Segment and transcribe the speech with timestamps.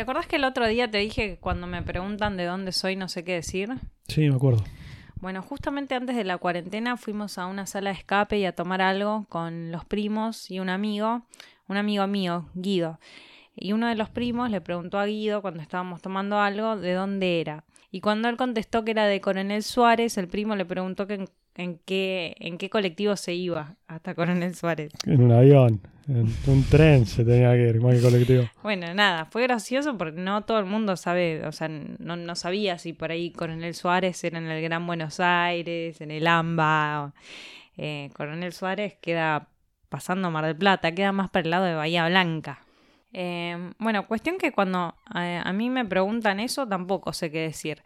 [0.00, 2.96] ¿Te acordás que el otro día te dije que cuando me preguntan de dónde soy
[2.96, 3.68] no sé qué decir?
[4.08, 4.64] Sí, me acuerdo.
[5.16, 8.80] Bueno, justamente antes de la cuarentena fuimos a una sala de escape y a tomar
[8.80, 11.26] algo con los primos y un amigo,
[11.68, 12.98] un amigo mío, Guido.
[13.54, 17.42] Y uno de los primos le preguntó a Guido cuando estábamos tomando algo de dónde
[17.42, 17.66] era.
[17.90, 21.28] Y cuando él contestó que era de Coronel Suárez, el primo le preguntó que en,
[21.60, 24.92] en qué, en qué colectivo se iba hasta Coronel Suárez.
[25.06, 28.44] En un avión, en un tren se tenía que ir, más que colectivo.
[28.62, 32.78] Bueno, nada, fue gracioso porque no todo el mundo sabe, o sea, no, no sabía
[32.78, 37.12] si por ahí Coronel Suárez era en el Gran Buenos Aires, en el AMBA.
[37.76, 39.48] eh, Coronel Suárez queda
[39.88, 42.60] pasando Mar del Plata, queda más para el lado de Bahía Blanca.
[43.12, 47.82] Eh, bueno, cuestión que cuando eh, a mí me preguntan eso tampoco sé qué decir.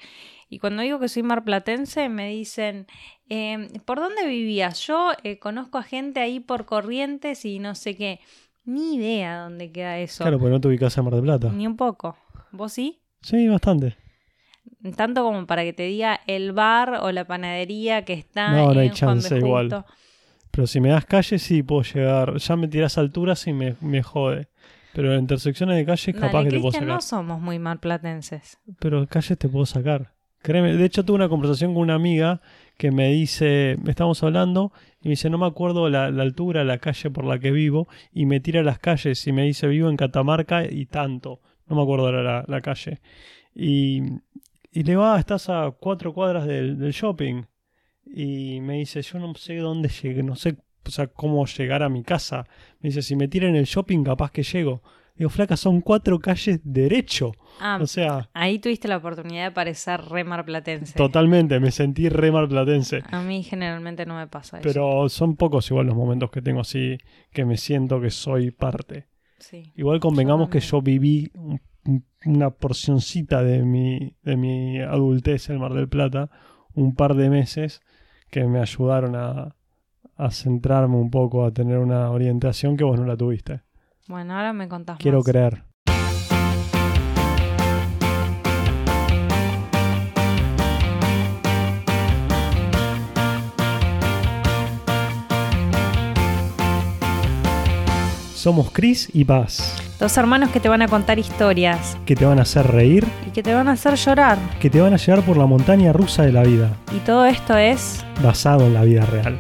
[0.49, 2.87] Y cuando digo que soy marplatense me dicen,
[3.29, 4.87] eh, ¿por dónde vivías?
[4.87, 8.21] Yo eh, conozco a gente ahí por Corrientes y no sé qué.
[8.65, 10.25] Ni idea dónde queda eso.
[10.25, 11.51] Claro, porque no te ubicás en Mar del Plata.
[11.51, 12.17] Ni un poco.
[12.53, 13.03] ¿Vos sí?
[13.21, 13.97] Sí, bastante.
[14.97, 18.81] Tanto como para que te diga el bar o la panadería que está No, no
[18.81, 19.23] hay en Juan B.
[19.23, 19.85] chance igual.
[20.51, 22.37] Pero si me das calle, sí puedo llegar.
[22.37, 24.49] Ya me tirás alturas y me, me jode.
[24.95, 26.89] Pero en intersecciones de calles, capaz Dale, que te puedo sacar.
[26.89, 28.59] no somos muy marplatenses.
[28.79, 30.13] Pero calles te puedo sacar.
[30.41, 30.75] Créeme.
[30.75, 32.41] De hecho, tuve una conversación con una amiga
[32.77, 36.79] que me dice, estábamos hablando, y me dice, no me acuerdo la, la altura, la
[36.79, 39.97] calle por la que vivo, y me tira las calles y me dice, vivo en
[39.97, 41.41] Catamarca y tanto.
[41.67, 43.01] No me acuerdo ahora la, la calle.
[43.55, 44.03] Y,
[44.71, 47.45] y le va, estás a cuatro cuadras del, del shopping.
[48.07, 50.57] Y me dice, yo no sé dónde llegué, no sé
[50.87, 52.45] o sea, cómo llegar a mi casa.
[52.81, 54.83] Me dice, si me tira en el shopping, capaz que llego.
[55.17, 57.33] Digo, flaca, son cuatro calles derecho.
[57.61, 60.95] Ah, O sea, ahí tuviste la oportunidad de parecer re marplatense.
[60.97, 63.03] Totalmente, me sentí re marplatense.
[63.13, 64.65] A mí generalmente no me pasa eso.
[64.69, 66.99] Pero son pocos igual los momentos que tengo así
[67.33, 69.07] que me siento que soy parte.
[69.39, 69.73] Sí.
[69.77, 75.61] Igual convengamos que yo viví un- un- una porcioncita de mi, de mi adultez en
[75.61, 76.29] Mar del Plata,
[76.73, 77.83] un par de meses
[78.31, 79.55] que me ayudaron a,
[80.17, 83.63] a centrarme un poco, a tener una orientación que vos no la tuviste.
[84.09, 85.27] Bueno, ahora me contás Quiero más.
[85.27, 85.65] creer.
[98.35, 102.39] Somos Chris y Paz, Dos hermanos que te van a contar historias que te van
[102.39, 104.37] a hacer reír, y que te van a hacer llorar.
[104.61, 107.57] que te van a llevar por la montaña rusa de la vida, Y todo esto
[107.57, 108.05] es...
[108.23, 109.39] basado en la vida real.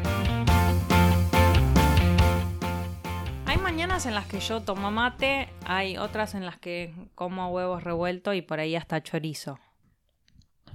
[4.34, 8.75] Que yo tomo mate, hay otras en las que como huevos revueltos y por ahí
[8.75, 9.61] hasta chorizo.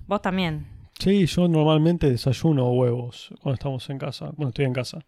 [0.07, 0.65] Vos también.
[0.97, 4.31] Sí, yo normalmente desayuno huevos cuando estamos en casa.
[4.37, 4.99] Bueno, estoy en casa.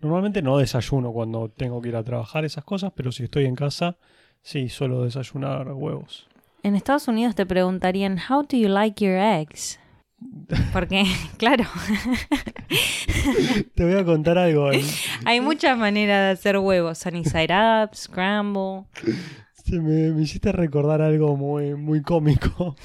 [0.00, 3.54] Normalmente no desayuno cuando tengo que ir a trabajar esas cosas, pero si estoy en
[3.54, 3.96] casa,
[4.42, 6.28] sí, suelo desayunar huevos.
[6.62, 9.80] En Estados Unidos te preguntarían, How do you like your eggs?
[10.72, 11.04] Porque,
[11.38, 11.64] claro,
[13.74, 14.72] Te voy a contar algo.
[14.72, 14.82] eh.
[15.24, 16.98] hay muchas maneras de hacer huevos.
[16.98, 18.84] Sunny side up, scramble.
[19.64, 22.76] Se me, me hiciste recordar algo muy, muy cómico.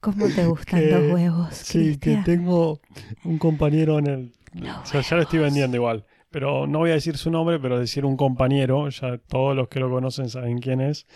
[0.00, 1.54] ¿Cómo te gustan Que- los huevos?
[1.54, 2.80] Sí, que tengo
[3.24, 4.32] un compañero en el...
[4.54, 6.04] Los O sea, ya lo estoy vendiendo igual.
[6.30, 9.80] Pero no voy a decir su nombre, pero decir un compañero, ya todos los que
[9.80, 11.06] lo conocen saben quién es,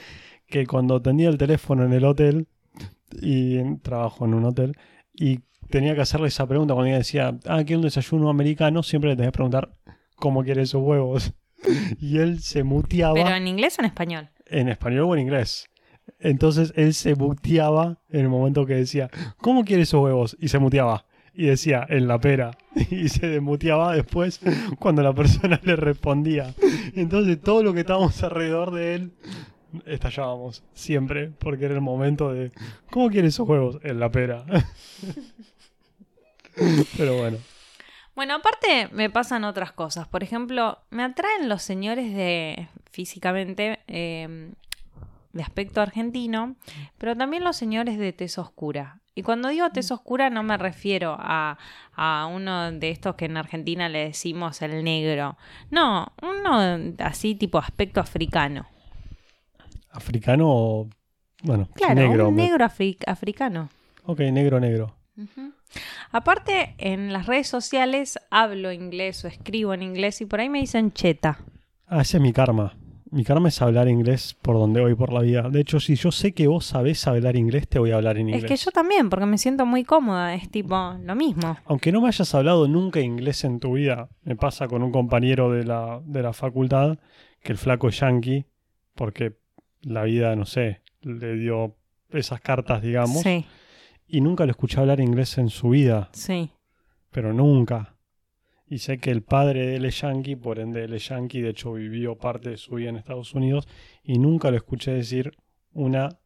[0.46, 2.46] que cuando atendía el teléfono en el hotel,
[3.20, 4.76] y trabajo en un hotel,
[5.14, 9.10] y tenía que hacerle esa pregunta cuando ella decía, ah, quiero un desayuno americano, siempre
[9.10, 9.70] le tenés que preguntar
[10.16, 11.32] cómo quiere sus huevos.
[12.00, 14.30] Y él se muteaba ¿Pero en inglés o en español?
[14.46, 15.68] en español o en inglés.
[16.18, 20.36] Entonces él se muteaba en el momento que decía, ¿cómo quiere esos huevos?
[20.40, 21.04] Y se muteaba.
[21.34, 22.56] Y decía, en la pera.
[22.90, 24.40] Y se desmuteaba después
[24.78, 26.54] cuando la persona le respondía.
[26.94, 29.12] Entonces todo lo que estábamos alrededor de él
[29.86, 32.50] estallábamos siempre, porque era el momento de,
[32.90, 33.78] ¿cómo quiere esos huevos?
[33.82, 34.44] En la pera.
[36.96, 37.38] Pero bueno.
[38.14, 40.06] Bueno, aparte me pasan otras cosas.
[40.08, 44.52] Por ejemplo, me atraen los señores de físicamente eh,
[45.32, 46.56] de aspecto argentino,
[46.98, 48.98] pero también los señores de tez oscura.
[49.14, 51.56] Y cuando digo tez oscura no me refiero a,
[51.94, 55.36] a uno de estos que en Argentina le decimos el negro.
[55.70, 58.66] No, uno así tipo aspecto africano.
[59.92, 60.88] Africano o...
[61.42, 62.28] Bueno, Claro, negro.
[62.28, 63.70] un negro afri- africano.
[64.04, 64.94] Ok, negro, negro.
[66.12, 70.60] Aparte, en las redes sociales hablo inglés o escribo en inglés y por ahí me
[70.60, 71.38] dicen cheta.
[71.86, 72.76] Ah, ese es mi karma.
[73.12, 75.48] Mi karma es hablar inglés por donde voy por la vida.
[75.50, 78.28] De hecho, si yo sé que vos sabés hablar inglés, te voy a hablar en
[78.28, 78.44] inglés.
[78.44, 81.56] Es que yo también, porque me siento muy cómoda, es tipo lo mismo.
[81.64, 85.50] Aunque no me hayas hablado nunca inglés en tu vida, me pasa con un compañero
[85.50, 86.98] de la, de la facultad,
[87.42, 88.44] que el flaco es yankee,
[88.94, 89.36] porque
[89.82, 91.74] la vida, no sé, le dio
[92.10, 93.44] esas cartas, digamos, Sí,
[94.10, 96.50] y nunca lo escuché hablar inglés en su vida, sí.
[97.10, 97.96] pero nunca.
[98.66, 101.50] Y sé que el padre de él es yankee, por ende él es yankee, de
[101.50, 103.66] hecho vivió parte de su vida en Estados Unidos,
[104.02, 105.32] y nunca lo escuché decir
[105.72, 106.20] una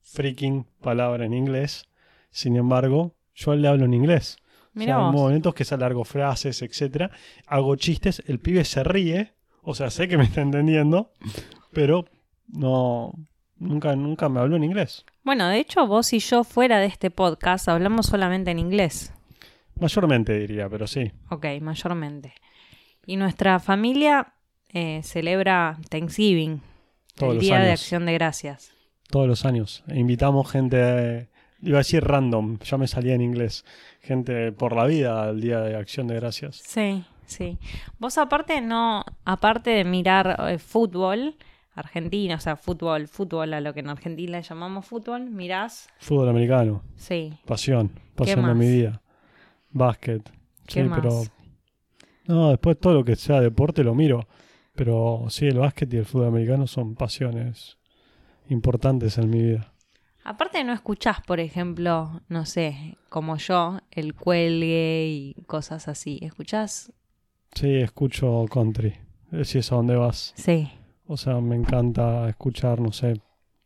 [0.00, 1.84] freaking palabra en inglés.
[2.30, 4.38] Sin embargo, yo le hablo en inglés.
[4.76, 5.12] O sea, vos.
[5.12, 7.10] momentos que alargo frases, etcétera.
[7.46, 11.12] Hago chistes, el pibe se ríe, o sea, sé que me está entendiendo,
[11.72, 12.06] pero
[12.48, 13.12] no
[13.60, 15.04] nunca nunca me habló en inglés.
[15.22, 19.12] Bueno, de hecho, vos y yo fuera de este podcast hablamos solamente en inglés.
[19.78, 21.12] Mayormente diría, pero sí.
[21.28, 22.34] Ok, mayormente.
[23.06, 24.34] Y nuestra familia
[24.68, 26.60] eh, celebra Thanksgiving,
[27.14, 27.80] Todos el los Día de años.
[27.80, 28.72] Acción de Gracias.
[29.08, 29.84] Todos los años.
[29.88, 31.28] E invitamos gente,
[31.62, 33.64] iba a decir random, ya me salía en inglés.
[34.00, 36.56] Gente por la vida al Día de Acción de Gracias.
[36.64, 37.58] Sí, sí.
[37.98, 41.36] Vos aparte no, aparte de mirar eh, fútbol
[41.80, 46.28] argentino, o sea, fútbol, fútbol a lo que en Argentina le llamamos fútbol, mirás, Fútbol
[46.28, 47.32] americano, sí.
[47.46, 49.02] pasión, pasión de mi vida.
[49.70, 50.22] Básquet.
[50.66, 51.00] ¿Qué sí, más?
[51.00, 51.22] pero
[52.26, 54.26] no, después todo lo que sea deporte lo miro.
[54.74, 57.76] Pero sí, el básquet y el fútbol americano son pasiones
[58.48, 59.72] importantes en mi vida.
[60.24, 66.18] Aparte no escuchás, por ejemplo, no sé, como yo, el cuelgue y cosas así.
[66.22, 66.92] ¿Escuchás?
[67.54, 68.94] Sí, escucho country.
[69.32, 70.32] eh, Si es a donde vas.
[70.36, 70.70] Sí.
[71.12, 73.20] O sea, me encanta escuchar, no sé,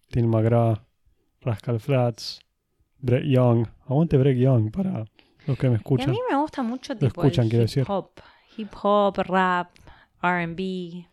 [0.08, 0.80] Tim McGrath,
[1.42, 2.40] Rascal Flats,
[3.00, 3.66] Break Young.
[3.86, 5.04] Aguante Break Young para
[5.46, 6.10] los que me Y a escuchan.
[6.10, 8.10] mí me gusta mucho tipo escuchan, el hip hop.
[8.56, 9.68] Hip hop, rap,
[10.22, 11.06] R&B.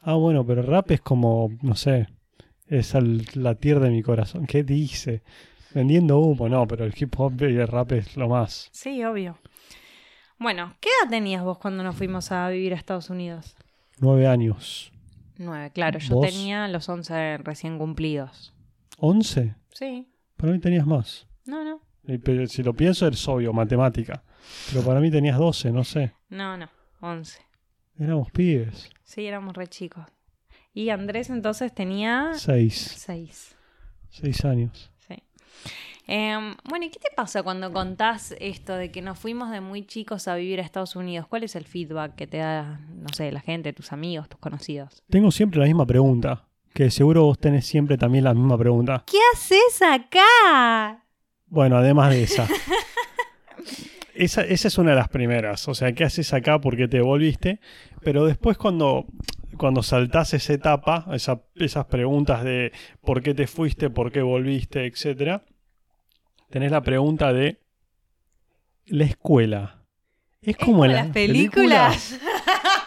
[0.00, 2.06] Ah, bueno, pero rap es como, no sé,
[2.68, 4.46] es el latir de mi corazón.
[4.46, 5.22] ¿Qué dice?
[5.74, 8.70] Vendiendo humo, no, pero el hip hop y el rap es lo más.
[8.72, 9.36] Sí, obvio.
[10.38, 13.56] Bueno, ¿qué edad tenías vos cuando nos fuimos a vivir a Estados Unidos?
[13.98, 14.90] Nueve años.
[15.38, 15.98] Nueve, claro.
[15.98, 16.26] Yo ¿Vos?
[16.26, 18.54] tenía los once recién cumplidos.
[18.98, 19.54] ¿Once?
[19.72, 20.08] Sí.
[20.36, 21.26] Para mí tenías más.
[21.44, 21.80] No, no.
[22.04, 24.22] Y, pero si lo pienso es obvio, matemática.
[24.70, 26.12] Pero para mí tenías 12, no sé.
[26.28, 26.68] No, no.
[27.00, 27.40] Once.
[27.98, 28.90] Éramos pibes.
[29.04, 30.04] Sí, éramos re chicos.
[30.72, 32.74] Y Andrés entonces tenía 6.
[32.98, 33.56] seis.
[34.10, 34.92] 6 años.
[35.08, 35.14] Sí.
[36.08, 39.84] Em, bueno, ¿y qué te pasa cuando contás esto de que nos fuimos de muy
[39.86, 41.26] chicos a vivir a Estados Unidos?
[41.26, 45.02] ¿Cuál es el feedback que te da, no sé, la gente, tus amigos, tus conocidos?
[45.10, 46.44] Tengo siempre la misma pregunta.
[46.72, 49.02] Que seguro vos tenés siempre también la misma pregunta.
[49.10, 51.02] ¿Qué haces acá?
[51.46, 52.46] Bueno, además de esa.
[54.14, 54.42] esa.
[54.42, 55.66] Esa es una de las primeras.
[55.68, 56.60] O sea, ¿qué haces acá?
[56.60, 57.60] ¿Por qué te volviste?
[58.02, 59.06] Pero después cuando,
[59.56, 64.84] cuando saltás esa etapa, esa- esas preguntas de por qué te fuiste, por qué volviste,
[64.86, 65.42] etcétera,
[66.50, 67.60] tenés la pregunta de
[68.86, 69.84] la escuela.
[70.42, 72.18] Es como, en las películas.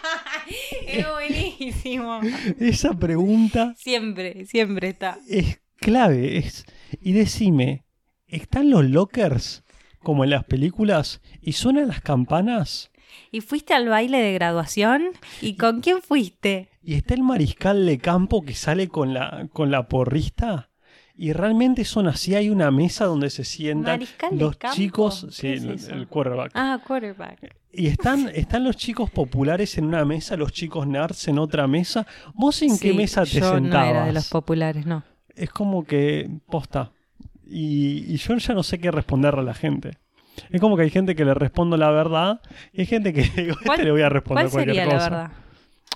[0.86, 2.20] es buenísimo.
[2.58, 5.18] Esa pregunta Siempre, siempre está.
[5.28, 6.38] es clave.
[6.38, 6.64] Es,
[7.00, 7.84] y decime,
[8.26, 9.64] ¿están los lockers
[10.02, 12.90] como en las películas y suenan las campanas?
[13.30, 15.10] ¿Y fuiste al baile de graduación?
[15.40, 16.68] ¿Y con quién fuiste?
[16.82, 20.69] Y está el mariscal de campo que sale con la, con la porrista.
[21.22, 25.58] Y realmente son así, hay una mesa donde se sientan ¿Mariscal de los chicos, ¿Qué
[25.58, 26.52] sí, es el, quarterback.
[26.54, 27.56] Ah, quarterback.
[27.70, 32.06] Y están, están los chicos populares en una mesa, los chicos nerds en otra mesa.
[32.32, 33.84] ¿Vos en qué mesa te yo sentabas?
[33.86, 35.02] no era de los populares, no.
[35.34, 36.92] es como que posta.
[37.46, 39.98] Y, y yo ya no sé qué responderle a la gente.
[40.48, 42.40] Es como que hay gente que le respondo la verdad
[42.72, 44.94] y hay gente que digo, a ¿Cuál- este le voy a responder ¿Cuál cualquier sería
[44.94, 45.10] cosa.
[45.10, 45.36] la verdad?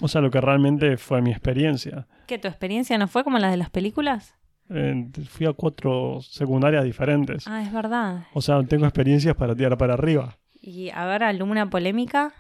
[0.02, 2.06] O sea, lo que realmente fue mi experiencia.
[2.26, 4.34] ¿Que tu experiencia no fue como la de las películas?
[4.70, 7.46] Eh, fui a cuatro secundarias diferentes.
[7.46, 8.26] Ah, es verdad.
[8.32, 10.36] O sea, tengo experiencias para tirar para arriba.
[10.60, 12.32] Y a ver, alguna polémica.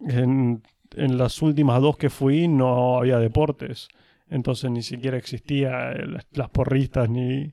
[0.00, 0.62] En,
[0.96, 3.88] en las últimas dos que fui no había deportes.
[4.28, 7.52] Entonces ni siquiera existía las, las porristas ni,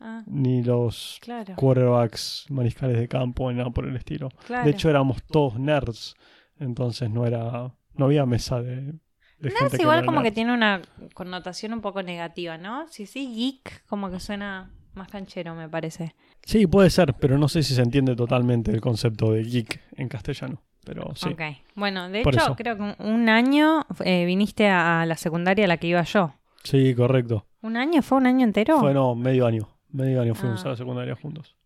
[0.00, 1.54] Ah, ni los claro.
[1.56, 4.28] quarterbacks, mariscales de campo, ni nada por el estilo.
[4.46, 4.64] claro.
[4.64, 6.14] De hecho, éramos todos nerds.
[6.60, 7.74] Entonces no era.
[7.96, 8.94] No había mesa de.
[9.40, 10.82] De Nerd gente es que igual como que tiene una
[11.14, 12.86] connotación un poco negativa, ¿no?
[12.88, 16.14] Si sí, geek, como que suena más canchero, me parece.
[16.44, 20.08] Sí, puede ser, pero no sé si se entiende totalmente el concepto de geek en
[20.08, 20.62] castellano.
[20.84, 21.28] Pero sí.
[21.28, 21.40] Ok.
[21.74, 22.56] Bueno, de Por hecho, eso.
[22.56, 26.32] creo que un- un año eh, viniste a la secundaria a la que iba yo.
[26.64, 27.46] Sí, correcto.
[27.60, 28.00] ¿Un año?
[28.02, 28.80] ¿Fue un año entero?
[28.80, 29.68] Fue no, medio año.
[29.90, 30.68] Medio año fuimos Ah.
[30.68, 31.56] a la secundaria juntos.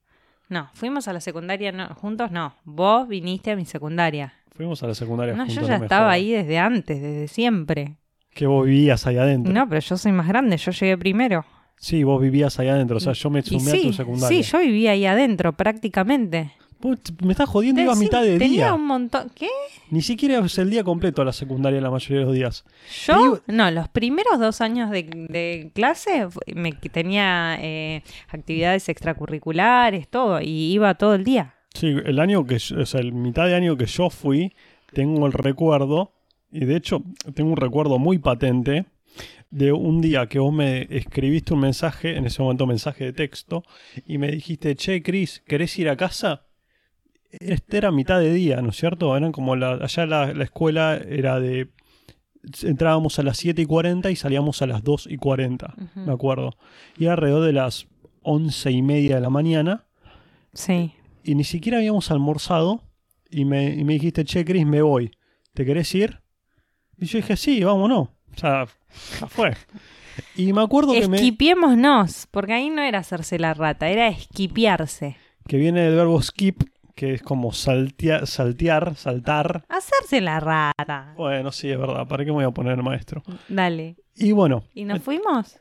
[0.48, 2.54] No, fuimos a la secundaria no- juntos, no.
[2.64, 4.34] Vos viniste a mi secundaria.
[4.56, 5.62] Fuimos a la secundaria No, juntos.
[5.62, 6.14] yo ya estaba jodas.
[6.14, 7.96] ahí desde antes, desde siempre.
[8.34, 9.52] Que vos vivías ahí adentro.
[9.52, 11.44] No, pero yo soy más grande, yo llegué primero.
[11.76, 12.96] Sí, vos vivías ahí adentro.
[12.98, 14.42] O sea, yo me sumé a sí, tu secundaria.
[14.42, 16.52] sí, yo vivía ahí adentro prácticamente.
[16.80, 18.74] Vos me estás jodiendo, iba a mitad de tenía día.
[18.74, 19.30] un montón.
[19.36, 19.48] ¿Qué?
[19.90, 22.64] Ni siquiera es el día completo a la secundaria la mayoría de los días.
[23.06, 30.40] Yo, no, los primeros dos años de, de clase me, tenía eh, actividades extracurriculares, todo,
[30.40, 31.54] y iba todo el día.
[31.74, 34.52] Sí, el año que, yo- o sea, el mitad de año que yo fui,
[34.92, 36.12] tengo el recuerdo,
[36.50, 37.02] y de hecho
[37.34, 38.86] tengo un recuerdo muy patente,
[39.50, 43.62] de un día que vos me escribiste un mensaje, en ese momento mensaje de texto,
[44.06, 46.46] y me dijiste, che, Chris, ¿querés ir a casa?
[47.30, 49.14] Este era mitad de día, ¿no es cierto?
[49.16, 51.68] Eran como la, allá la, la escuela era de...
[52.62, 56.00] Entrábamos a las 7 y 40 y salíamos a las 2 y 40, Ujú.
[56.06, 56.50] me acuerdo.
[56.98, 57.86] Y alrededor de las
[58.22, 59.84] 11 y media de la mañana
[60.52, 60.92] Sí.
[61.24, 62.82] Y ni siquiera habíamos almorzado
[63.30, 65.10] y me, y me dijiste, che, Chris, me voy.
[65.54, 66.20] ¿Te querés ir?
[66.98, 68.08] Y yo dije, sí, vámonos.
[68.34, 68.66] O sea,
[69.20, 69.54] ya fue.
[70.36, 75.16] Y me acuerdo que, me, Esquipiémonos, porque ahí no era hacerse la rata, era esquipiarse.
[75.48, 76.62] que viene del verbo skip,
[76.94, 79.64] que es como saltea- saltear, saltar.
[79.68, 81.14] Hacerse la rata.
[81.16, 82.06] Bueno, sí, es verdad.
[82.06, 83.22] ¿Para qué me voy a poner maestro?
[83.48, 83.96] Dale.
[84.14, 85.58] Y bueno, ¿Y nos fuimos?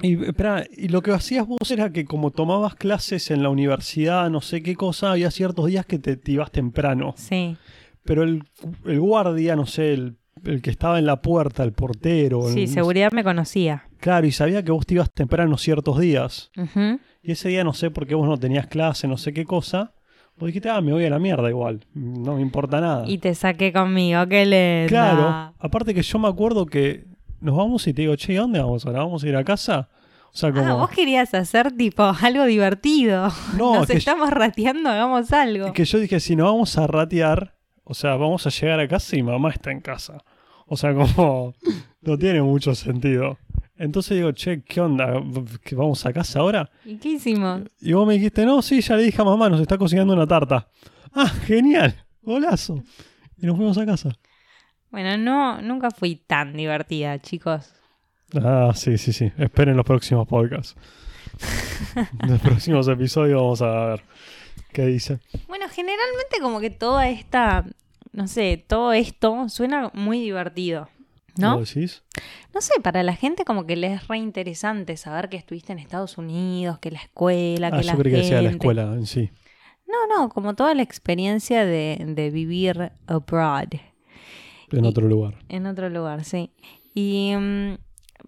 [0.00, 4.30] Y, espera, y lo que hacías vos era que como tomabas clases en la universidad,
[4.30, 7.14] no sé qué cosa, había ciertos días que te, te ibas temprano.
[7.16, 7.56] Sí.
[8.04, 8.42] Pero el,
[8.86, 12.48] el guardia, no sé, el, el que estaba en la puerta, el portero.
[12.48, 13.84] Sí, el- seguridad me conocía.
[13.98, 16.50] Claro, y sabía que vos te ibas temprano ciertos días.
[17.22, 19.92] Y ese día no sé por qué vos no tenías clase, no sé qué cosa.
[20.38, 21.80] Vos dijiste, ah, me voy a la mierda igual.
[21.94, 23.02] No me importa nada.
[23.08, 24.88] Y te saqué conmigo, qué lindo.
[24.88, 27.06] claro, aparte que yo me acuerdo que
[27.40, 29.00] nos vamos y te digo, che, ¿a dónde vamos ahora?
[29.00, 29.88] ¿Vamos a ir a casa?
[30.32, 30.66] O sea, como...
[30.66, 33.32] Ah, vos querías hacer tipo algo divertido.
[33.56, 35.72] no, Nos que, estamos rateando, hagamos algo.
[35.72, 37.54] que yo dije, si nos vamos a ratear,
[37.84, 40.22] o sea, vamos a llegar a casa y mamá está en casa.
[40.66, 41.54] O sea, como...
[42.02, 43.38] no tiene mucho sentido.
[43.76, 45.22] Entonces digo, che, ¿qué onda?
[45.62, 46.70] ¿Que ¿Vamos a casa ahora?
[46.84, 47.62] ¿Y qué hicimos?
[47.80, 50.26] Y vos me dijiste, no, sí, ya le dije a mamá, nos está cocinando una
[50.26, 50.68] tarta.
[51.12, 52.82] Ah, genial, golazo.
[53.36, 54.10] Y nos fuimos a casa.
[54.90, 57.72] Bueno, no, nunca fui tan divertida, chicos.
[58.42, 59.32] Ah, sí, sí, sí.
[59.38, 60.74] Esperen los próximos podcasts.
[62.22, 64.02] En los próximos episodios vamos a ver
[64.72, 65.20] qué dice.
[65.46, 67.64] Bueno, generalmente como que toda esta,
[68.12, 70.88] no sé, todo esto suena muy divertido,
[71.36, 71.54] ¿no?
[71.54, 72.02] ¿Lo decís?
[72.54, 75.78] No sé, para la gente como que les es re interesante saber que estuviste en
[75.78, 78.64] Estados Unidos, que la escuela, Ah, que la yo creí que decía la gente.
[78.66, 79.30] escuela en sí.
[79.86, 83.68] No, no, como toda la experiencia de, de vivir abroad,
[84.72, 85.38] En Y- otro lugar.
[85.48, 86.50] en otro lugar, sí.
[86.94, 87.76] Y mm,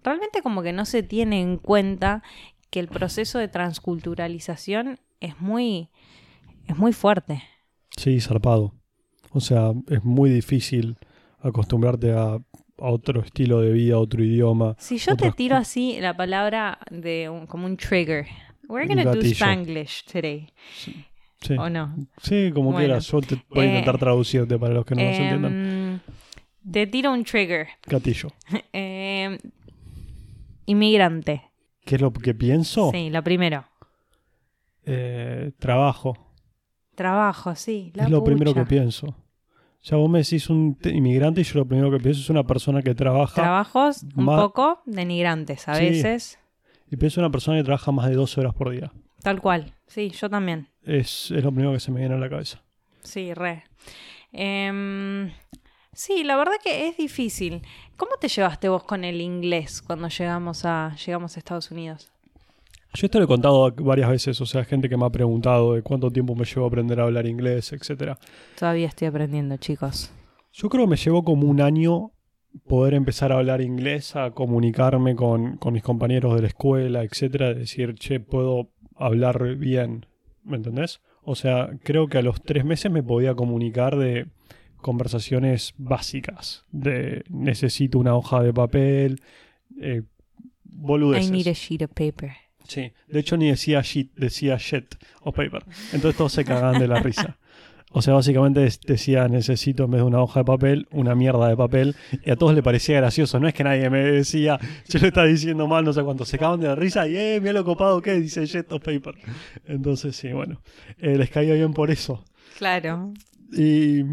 [0.03, 2.23] realmente como que no se tiene en cuenta
[2.69, 5.89] que el proceso de transculturalización es muy,
[6.67, 7.43] es muy fuerte.
[7.97, 8.73] Sí, zarpado.
[9.31, 10.97] O sea, es muy difícil
[11.39, 12.39] acostumbrarte a, a
[12.77, 14.75] otro estilo de vida, a otro idioma.
[14.79, 18.25] Si yo te tiro así la palabra de un- como un trigger,
[18.67, 19.33] we're gonna do gatillo.
[19.35, 20.47] Spanglish today,
[21.41, 21.95] Sí, ¿o no?
[22.21, 22.79] sí como Bueno.
[22.85, 23.07] quieras.
[23.07, 25.53] Yo te voy a Eh, intentar traducirte para los que no nos entiendan.
[26.69, 27.67] Te tiro un trigger.
[27.87, 28.29] Gatillo.
[28.73, 29.37] Em,
[30.65, 31.43] inmigrante.
[31.85, 32.91] ¿Qué es lo que pienso?
[32.91, 33.65] Sí, lo primero.
[34.85, 36.33] Eh, trabajo.
[36.95, 37.91] Trabajo, sí.
[37.95, 39.15] La es lo primero que pienso.
[39.83, 42.43] Ya vos me decís un te- inmigrante y yo lo primero que pienso es una
[42.43, 43.33] persona que trabaja.
[43.33, 45.85] Trabajos un poco denigrantes a Sí.
[45.85, 46.37] veces.
[46.93, 48.91] y pienso en una persona que trabaja más de 12 horas por día.
[49.23, 49.73] Tal cual.
[49.87, 50.67] Sí, yo también.
[50.83, 52.61] Es, es lo primero que se me viene a la cabeza.
[53.01, 53.63] Sí, re.
[54.33, 55.31] Em,
[55.93, 57.61] sí, la verdad que es difícil.
[57.97, 62.11] ¿Cómo te llevaste vos con el inglés cuando llegamos a, llegamos a Estados Unidos?
[62.93, 65.81] Yo esto lo he contado varias veces, o sea, gente que me ha preguntado de
[65.81, 68.17] cuánto tiempo me llevó a aprender a hablar inglés, etcétera.
[68.59, 70.11] Todavía estoy aprendiendo, chicos.
[70.51, 72.11] Yo creo que me llevó como un año
[72.67, 77.53] poder empezar a hablar inglés, a comunicarme con, con mis compañeros de la escuela, etcétera,
[77.53, 80.05] decir, che, puedo hablar bien,
[80.43, 80.99] ¿me entendés?
[81.23, 84.27] O sea, creo que a los tres meses me podía comunicar de
[84.81, 89.21] conversaciones básicas, de necesito una hoja de papel,
[89.79, 90.03] eh,
[90.63, 91.29] boludeces.
[91.29, 92.31] I need a sheet of paper.
[92.67, 95.63] Sí, de hecho ni decía sheet, decía shit o paper.
[95.93, 97.37] Entonces todos se cagaban de la risa.
[97.93, 101.57] O sea, básicamente decía necesito en vez de una hoja de papel, una mierda de
[101.57, 101.95] papel.
[102.23, 103.39] Y a todos le parecía gracioso.
[103.39, 104.57] No es que nadie me decía,
[104.87, 106.23] yo lo estaba diciendo mal, no sé cuánto.
[106.23, 108.79] Se cagaban de la risa y, eh, mira lo copado que es", dice shit o
[108.79, 109.15] paper.
[109.65, 110.61] Entonces, sí, bueno,
[110.99, 112.23] eh, les caía bien por eso.
[112.57, 113.13] Claro.
[113.51, 114.03] Y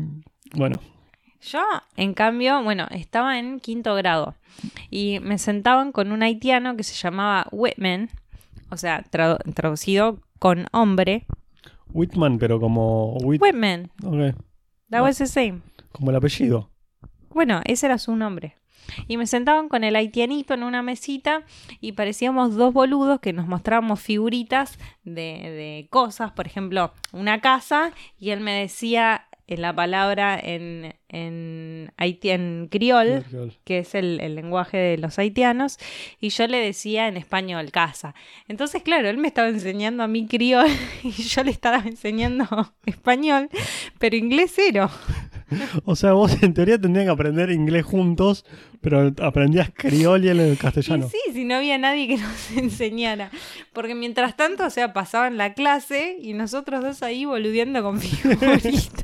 [0.55, 0.79] bueno,
[1.41, 1.63] Yo,
[1.97, 4.35] en cambio, bueno, estaba en quinto grado
[4.91, 8.11] y me sentaban con un haitiano que se llamaba Whitman,
[8.71, 11.27] o sea, tradu- traducido con hombre.
[11.93, 14.37] Whitman, pero como Whit, Whitman, ok,
[14.91, 15.61] that was the same.
[15.93, 16.71] como el apellido.
[17.31, 18.57] Bueno, ese era su nombre.
[19.07, 21.43] y me sentaban con el haitianito en una mesita
[21.81, 27.93] y parecíamos dos boludos que nos mostrábamos figuritas de, de cosas, por ejemplo, una casa
[28.19, 33.25] y él me decía en la palabra en, en, criol,
[33.65, 35.79] que es el, el lenguaje de los haitianos,
[36.21, 38.15] y yo le decía en español casa.
[38.47, 40.69] Entonces, claro, él me estaba enseñando a mí criol
[41.03, 42.47] y yo le estaba enseñando
[42.87, 43.49] español,
[43.99, 44.91] pero inglés cero.
[45.85, 48.45] O sea, vos en teoría tendrían que aprender inglés juntos,
[48.81, 51.09] pero aprendías criol y el Y castellano.
[51.09, 53.31] sí, si no había nadie que nos enseñara.
[53.73, 58.97] Porque mientras tanto, o sea, pasaban la clase y nosotros dos ahí boludeando con figuritas.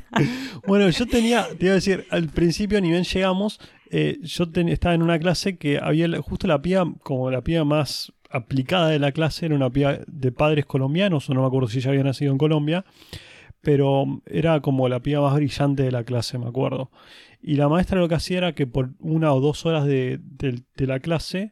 [0.67, 3.59] Bueno, yo tenía, te iba a decir, al principio ni bien llegamos,
[3.91, 7.63] eh, yo ten- estaba en una clase que había justo la piba, como la piba
[7.65, 11.69] más aplicada de la clase, era una piba de padres colombianos, o no me acuerdo
[11.69, 12.83] si ella había nacido en Colombia,
[13.65, 16.91] pero era como la piba más brillante de la clase, me acuerdo.
[17.41, 20.87] Y la maestra lo que hacía era que por una o dos horas de, de-
[20.87, 21.51] la clase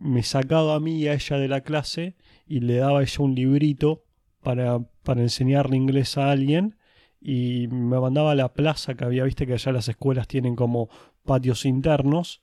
[0.00, 2.16] me sacaba a mí y a ella de la clase
[2.48, 4.02] y le daba a ella un librito
[4.42, 6.76] para, para enseñarle inglés a alguien
[7.20, 10.88] y me mandaba a la plaza que había, viste que allá las escuelas tienen como
[11.24, 12.42] patios internos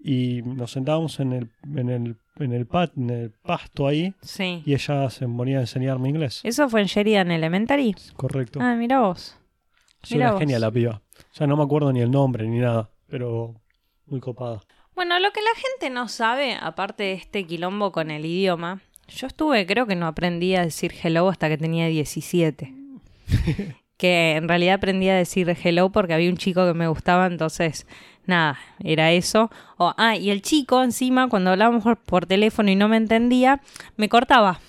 [0.00, 4.62] y nos sentábamos en el, en el, en el, pat- en el pasto ahí Sí.
[4.66, 6.40] y ella se ponía a enseñarme inglés.
[6.44, 7.94] ¿Eso fue en Sheridan Elementary?
[8.16, 8.58] Correcto.
[8.62, 9.36] Ah, mira vos.
[10.02, 10.40] Sí, mira una vos.
[10.40, 11.02] genia la piba.
[11.34, 13.54] Ya no me acuerdo ni el nombre ni nada, pero
[14.06, 14.62] muy copada.
[14.94, 19.26] Bueno, lo que la gente no sabe, aparte de este quilombo con el idioma, yo
[19.26, 22.72] estuve, creo que no aprendí a decir hello hasta que tenía 17.
[23.96, 27.86] que en realidad aprendí a decir hello porque había un chico que me gustaba, entonces,
[28.26, 29.50] nada, era eso.
[29.78, 33.60] O, ah, y el chico encima, cuando hablábamos por, teléfono y no me entendía,
[33.96, 34.60] me cortaba.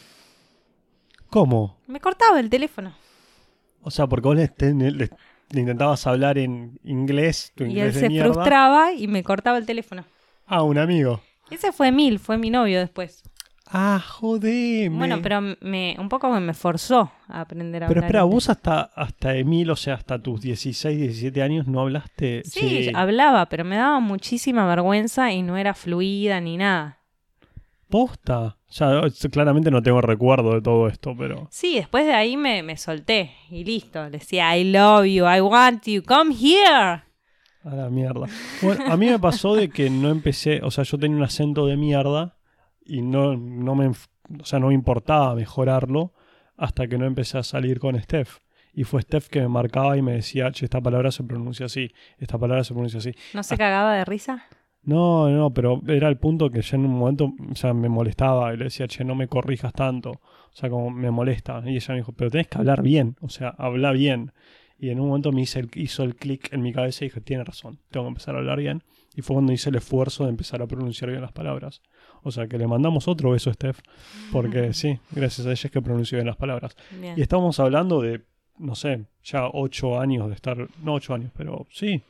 [1.30, 1.78] ¿Cómo?
[1.88, 2.94] Me cortaba el teléfono.
[3.82, 4.52] O sea, porque vos le,
[4.92, 5.10] le-
[5.50, 8.34] le intentabas hablar en inglés, tu Y inglés él de se mierda.
[8.34, 10.04] frustraba y me cortaba el teléfono.
[10.46, 11.22] Ah, un amigo.
[11.50, 13.24] Ese fue Mil, fue mi novio después.
[13.70, 14.90] Ah, joder.
[14.90, 18.10] Bueno, pero me, un poco me forzó a aprender a Pero hablar.
[18.10, 18.34] espera, inglés.
[18.36, 22.44] vos hasta, hasta Emil, o sea, hasta tus 16, 17 años no hablaste.
[22.46, 27.00] Sí, hablaba, pero me daba muchísima vergüenza y no era fluida ni nada.
[27.90, 28.58] Posta.
[28.70, 31.48] Sea, claramente no tengo recuerdo de todo esto, pero.
[31.52, 34.04] Sí, después de ahí me, me solté y listo.
[34.06, 37.04] Le decía, I love you, I want you, come here.
[37.64, 38.28] A la mierda.
[38.62, 41.66] Bueno, a mí me pasó de que no empecé, o sea, yo tenía un acento
[41.66, 42.37] de mierda
[42.88, 43.96] y no, no me, o
[44.46, 46.14] sea, no me importaba mejorarlo
[46.56, 48.40] hasta que no empecé a salir con Steph.
[48.74, 51.92] Y fue Steph que me marcaba y me decía, che, esta palabra se pronuncia así,
[52.20, 53.12] esta palabra se pronuncia así.
[53.34, 54.44] ¿No se cagaba de risa?
[54.84, 58.54] No, no, pero era el punto que ya en un momento, o sea, me molestaba
[58.54, 60.12] y le decía, che, no me corrijas tanto.
[60.12, 61.62] O sea, como me molesta.
[61.66, 64.32] Y ella me dijo, pero tenés que hablar bien, o sea, habla bien.
[64.80, 67.20] Y en un momento me hice el- hizo el clic en mi cabeza y dije,
[67.20, 68.84] tiene razón, tengo que empezar a hablar bien.
[69.16, 71.82] Y fue cuando hice el esfuerzo de empezar a pronunciar bien las palabras.
[72.24, 73.80] O sea, que le mandamos otro beso a Steph,
[74.32, 76.76] porque sí, gracias a ella es que pronunció bien las palabras.
[77.00, 77.14] Bien.
[77.18, 78.22] Y estamos hablando de,
[78.58, 82.02] no sé, ya ocho años de estar, no ocho años, pero sí,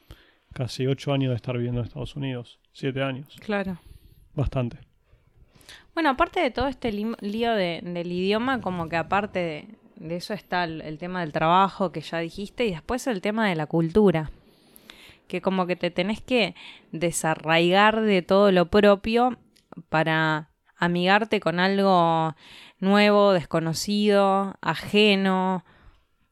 [0.54, 3.78] casi ocho años de estar viviendo en Estados Unidos, siete años, Claro.
[4.34, 4.78] bastante.
[5.94, 10.34] Bueno, aparte de todo este lío de- del idioma, como que aparte de, de eso
[10.34, 13.66] está el, el tema del trabajo que ya dijiste y después el tema de la
[13.68, 14.30] cultura.
[15.28, 16.56] Que como que te tenés que
[16.92, 19.38] desarraigar de todo lo propio
[19.90, 22.36] para amigarte con algo
[22.80, 25.64] nuevo, desconocido, ajeno.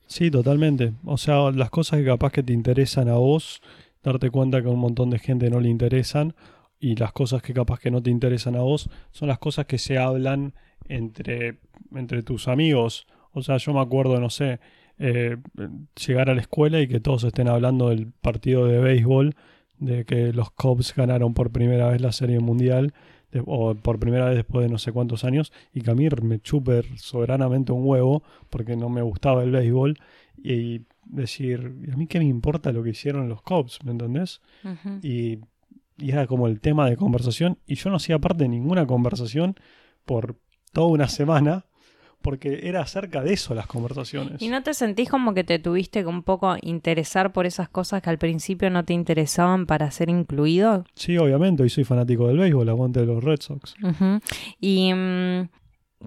[0.07, 0.93] Sí, totalmente.
[1.03, 3.61] O sea, las cosas que capaz que te interesan a vos,
[4.03, 6.35] darte cuenta que a un montón de gente no le interesan,
[6.79, 9.77] y las cosas que capaz que no te interesan a vos, son las cosas que
[9.77, 10.53] se hablan
[10.87, 11.59] entre,
[11.95, 13.07] entre tus amigos.
[13.31, 14.59] O sea, yo me acuerdo, no sé,
[14.99, 15.37] eh,
[16.05, 19.35] llegar a la escuela y que todos estén hablando del partido de béisbol,
[19.77, 22.93] de que los Cubs ganaron por primera vez la Serie Mundial,
[23.45, 26.39] o por primera vez después de no sé cuántos años, y que a mí me
[26.39, 29.97] chupe soberanamente un huevo, porque no me gustaba el béisbol,
[30.37, 33.79] y decir, ¿y a mí qué me importa lo que hicieron los Cubs?
[33.83, 34.41] ¿Me entendés?
[35.01, 35.39] Y,
[35.97, 39.55] y era como el tema de conversación y yo no hacía parte de ninguna conversación
[40.05, 40.35] por
[40.73, 41.65] toda una semana
[42.25, 44.41] porque era acerca de eso las conversaciones.
[44.41, 48.01] ¿Y no te sentís como que te tuviste que un poco interesar por esas cosas
[48.01, 50.85] que al principio no te interesaban para ser incluido?
[50.95, 53.75] Sí, obviamente, hoy soy fanático del béisbol, aguante de los Red Sox.
[54.59, 55.49] Y mm,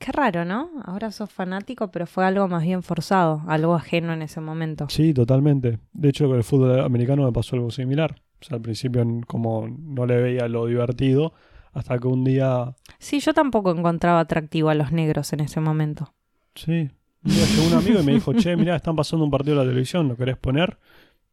[0.01, 0.71] qué raro, ¿no?
[0.85, 4.89] Ahora sos fanático, pero fue algo más bien forzado, algo ajeno en ese momento.
[4.89, 5.79] Sí, totalmente.
[5.93, 8.17] De hecho, con el fútbol americano me pasó algo similar.
[8.41, 11.33] O sea, al principio como no le veía lo divertido,
[11.73, 16.13] hasta que un día, Sí, yo tampoco encontraba atractivo a los negros en ese momento.
[16.55, 16.91] sí,
[17.25, 19.65] un día llegó un amigo y me dijo, che, mirá, están pasando un partido de
[19.65, 20.79] la televisión, ¿lo querés poner?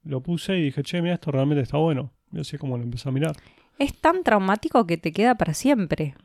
[0.03, 2.11] Lo puse y dije, che, mira, esto realmente está bueno.
[2.31, 3.35] Y así es como lo empecé a mirar.
[3.79, 6.15] es tan traumático que te queda para siempre.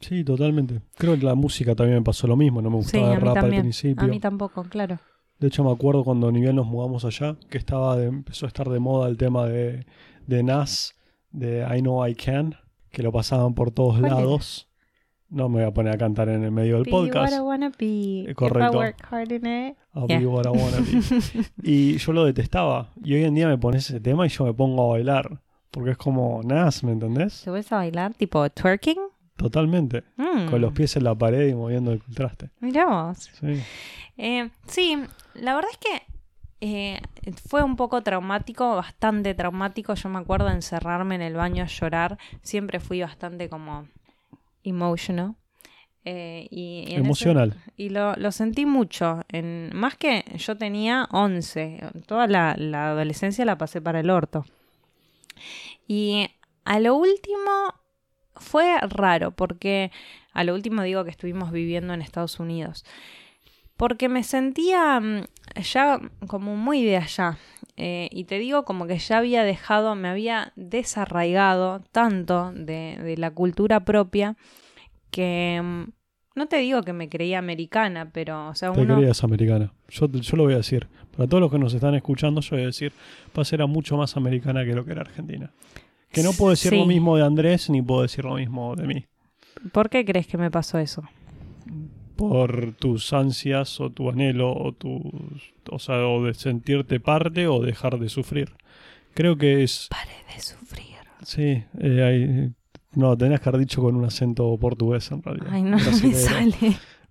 [0.00, 0.80] Sí, totalmente.
[0.96, 3.50] Creo que la música también me pasó lo mismo, no me gustaba el rap al
[3.50, 4.02] principio.
[4.04, 4.98] A mí tampoco, claro.
[5.38, 8.48] De hecho, me acuerdo cuando ni bien nos mudamos allá, que estaba de- empezó a
[8.48, 9.86] estar de moda el tema de,
[10.26, 10.94] de Nas,
[11.30, 12.56] de I Know I Can,
[12.92, 14.68] que lo pasaban por todos lados.
[15.28, 17.32] No me voy a poner a cantar en el medio del Be podcast.
[17.32, 17.86] what I wanna be.
[17.86, 18.72] Eh, If correcto.
[18.74, 19.76] I work hard in it.
[19.94, 20.18] I'll Yeah.
[20.20, 21.44] be what I wanna be.
[21.62, 22.90] y yo lo detestaba.
[23.02, 25.40] Y hoy en día me pones ese tema y yo me pongo a bailar.
[25.70, 27.40] Porque es como Nas, ¿me entendés?
[27.44, 28.98] ¿Te vas a bailar tipo twerking?
[29.36, 30.04] Totalmente.
[30.18, 32.50] Mm, Con los pies en la pared y moviendo el traste.
[32.60, 33.30] Mirá vos.
[33.40, 33.58] Sí.
[34.18, 34.98] Eh, sí,
[35.34, 36.11] la verdad es que
[36.64, 37.00] eh,
[37.48, 39.94] fue un poco traumático, bastante traumático.
[39.94, 42.18] Yo me acuerdo de encerrarme en el baño a llorar.
[42.42, 43.88] Siempre fui bastante como
[44.62, 45.34] emotional.
[46.04, 47.54] Eh, y, y en ese- Emocional.
[47.76, 49.22] y lo, lo sentí mucho.
[49.28, 51.80] En, más que yo tenía 11.
[52.06, 54.44] Toda la, la adolescencia la pasé para el orto.
[55.88, 56.28] Y
[56.64, 57.74] a lo último
[58.36, 59.90] fue raro, porque
[60.32, 62.84] a lo último digo que estuvimos viviendo en Estados Unidos.
[63.76, 65.24] Porque me sentía mm,
[65.60, 67.38] ya como muy de allá.
[67.76, 73.16] Eh, y te digo como que ya había dejado, me había desarraigado tanto de, de
[73.16, 74.36] la cultura propia
[75.10, 75.84] que mm,
[76.34, 78.96] no te digo que me creía americana, pero o sea, Te uno...
[78.96, 79.72] creías americana.
[79.88, 80.88] Yo, yo lo voy a decir.
[81.16, 82.92] Para todos los que nos están escuchando, yo voy a decir,
[83.34, 85.50] Paz era mucho más americana que lo que era argentina.
[86.10, 86.78] Que no puedo decir Sí.
[86.78, 89.04] lo mismo de Andrés ni puedo decir lo mismo de mí.
[89.72, 91.02] ¿Por qué crees que me pasó eso?
[92.16, 95.00] Por tus ansias o tu anhelo o tus...
[95.70, 98.52] O sea, o de sentirte parte o dejar de sufrir.
[99.14, 99.88] Creo que es...
[99.90, 100.96] Paré de sufrir.
[101.22, 102.52] Sí, eh, hay-
[102.94, 105.48] no, tenías que haber dicho con un acento portugués en realidad.
[105.50, 106.54] Ay, no me sale.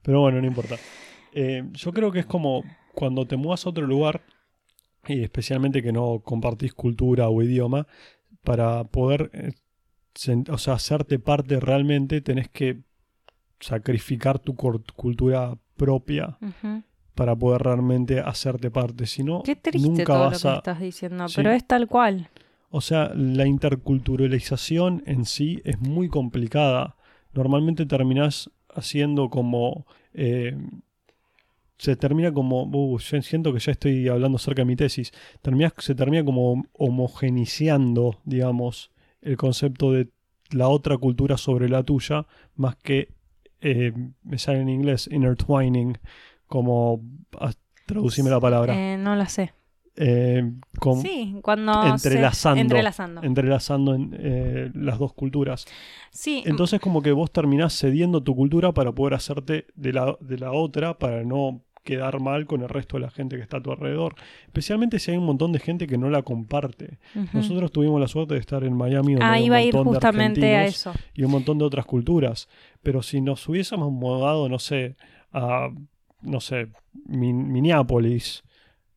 [0.01, 0.75] Pero bueno, no importa.
[1.33, 4.21] Eh, yo creo que es como cuando te mudas a otro lugar,
[5.07, 7.87] y especialmente que no compartís cultura o idioma,
[8.43, 9.53] para poder eh,
[10.49, 12.79] o sea, hacerte parte realmente, tenés que
[13.61, 16.37] sacrificar tu cultura propia
[17.15, 19.05] para poder realmente hacerte parte.
[19.05, 20.55] Si no, Qué triste nunca todo lo vas que a...
[20.55, 21.35] estás diciendo, Sí.
[21.37, 22.29] pero es tal cual.
[22.69, 26.95] O sea, la interculturalización en sí es muy complicada.
[27.33, 29.85] Normalmente terminás haciendo como...
[30.13, 30.57] eh,
[31.77, 32.63] se termina como...
[32.63, 35.11] Uh, yo siento que ya estoy hablando acerca de mi tesis.
[35.41, 40.09] Terminás- se termina como homogeniciando, digamos, el concepto de
[40.51, 43.09] la otra cultura sobre la tuya, más que,
[43.61, 43.93] eh,
[44.23, 45.97] me sale en inglés, intertwining,
[46.47, 47.01] como...
[47.39, 47.51] ah,
[47.85, 48.73] Traducime la palabra.
[48.93, 49.53] Eh, no la sé.
[49.97, 50.49] Eh,
[51.01, 51.73] Sí, cuando...
[51.97, 52.61] se- entrelazando.
[52.61, 53.21] entrelazando.
[53.23, 55.65] entrelazando en, eh, las dos culturas.
[56.11, 60.37] Sí, Entonces como que vos terminás cediendo tu cultura para poder hacerte de la, de
[60.37, 63.61] la otra, para no quedar mal con el resto de la gente que está a
[63.61, 64.15] tu alrededor.
[64.45, 66.99] Especialmente si hay un montón de gente que no la comparte.
[67.33, 69.73] Nosotros tuvimos la suerte de estar en Miami donde Ah, hay un iba a ir
[69.73, 70.93] montón de justamente a eso.
[71.13, 72.47] y un montón de otras culturas.
[72.83, 74.95] Pero si nos hubiésemos mudado, no sé,
[75.33, 75.69] a,
[76.21, 76.67] no sé,
[77.05, 78.43] Min- Minneapolis,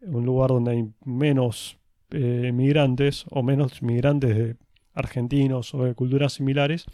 [0.03, 1.79] un lugar donde hay menos
[2.11, 4.57] eh, migrantes o menos migrantes de
[4.93, 6.85] argentinos o de culturas similares,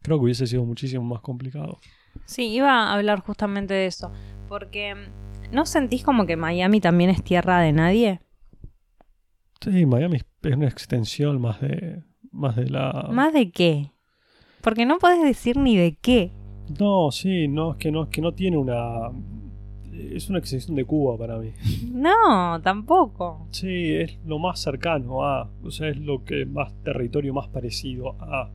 [0.00, 1.80] creo que hubiese sido muchísimo más complicado.
[2.26, 4.10] Sí, iba a hablar justamente de eso.
[4.48, 4.94] Porque
[5.52, 8.20] ¿no sentís como que Miami también es tierra de nadie?
[9.60, 13.08] Sí, Miami es una extensión más de, más de la...
[13.10, 13.92] ¿Más de qué?
[14.62, 16.32] Porque no podés decir ni de qué.
[16.78, 19.10] No, sí, no, es que no, es que no tiene una...
[19.92, 21.52] Es una extensión de Cuba para mí.
[21.90, 23.48] No, tampoco.
[23.50, 28.14] Sí, es lo más cercano a, o sea, es lo que más territorio más parecido
[28.20, 28.52] a,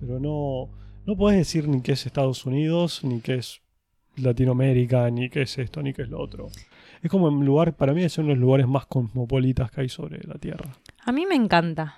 [0.00, 0.70] pero no,
[1.10, 3.62] no puedes decir ni que es Estados Unidos, ni que es
[4.14, 6.46] Latinoamérica, ni que es esto, ni que es lo otro.
[7.02, 9.88] Es como un lugar, para mí es uno de los lugares más cosmopolitas que hay
[9.88, 10.70] sobre la Tierra.
[11.04, 11.96] A mí me encanta.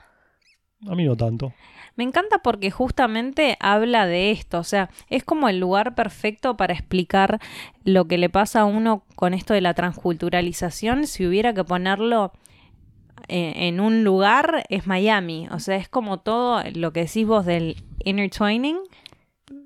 [0.89, 1.53] A mí no tanto.
[1.95, 6.73] Me encanta porque justamente habla de esto, o sea, es como el lugar perfecto para
[6.73, 7.39] explicar
[7.85, 11.07] lo que le pasa a uno con esto de la transculturalización.
[11.07, 12.33] Si hubiera que ponerlo
[13.29, 15.49] eh, en un lugar, es Miami.
[15.51, 18.79] O sea, es como todo lo que decís vos del intertwining,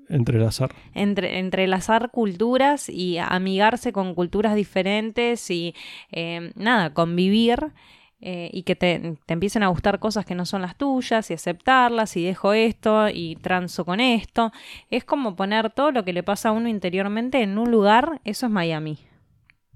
[0.09, 0.73] Entrelazar.
[0.93, 5.75] entre, entrelazar culturas y amigarse con culturas diferentes y
[6.11, 7.73] eh, nada, convivir
[8.19, 11.33] eh, y que te, te empiecen a gustar cosas que no son las tuyas y
[11.35, 14.51] aceptarlas y dejo esto y transo con esto.
[14.89, 18.47] Es como poner todo lo que le pasa a uno interiormente en un lugar, eso
[18.47, 18.97] es Miami.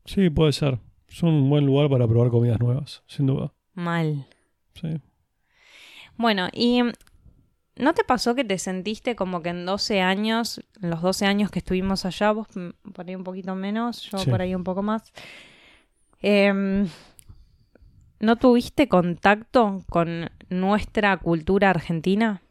[0.06, 0.80] Sí, puede ser.
[1.08, 3.54] Es un buen lugar para probar comidas nuevas, sin duda.
[3.74, 4.26] Mal.
[4.74, 4.98] Sí.
[6.18, 6.82] Bueno, y
[7.82, 11.52] ¿no te pasó que te sentiste como que en 12 años, en los 12 años
[11.52, 12.48] que estuvimos allá, vos
[12.94, 14.30] por ahí un poquito menos, yo Sí.
[14.30, 15.12] por ahí un poco más,
[16.22, 16.88] em,
[18.20, 22.42] ¿no tuviste contacto con nuestra cultura argentina?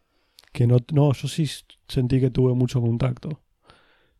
[0.52, 1.48] Que no, no, yo sí
[1.86, 3.40] sentí que tuve mucho contacto.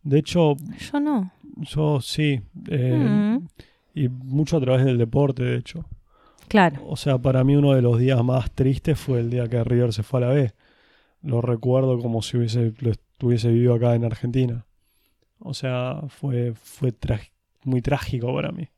[0.03, 0.57] De hecho,
[0.93, 1.33] Yo no.
[1.57, 2.41] yo sí.
[2.71, 3.49] eh, Mm.
[3.93, 5.85] Y mucho a través del deporte, de hecho.
[6.47, 6.81] Claro.
[6.87, 9.93] O sea, para mí uno de los días más tristes fue el día que River
[9.93, 10.53] se fue a la B.
[11.23, 14.67] Lo recuerdo como si hubiese, lo estuviese vivido acá en Argentina.
[15.39, 16.93] O sea, fue, fue
[17.65, 18.69] muy trágico para mí.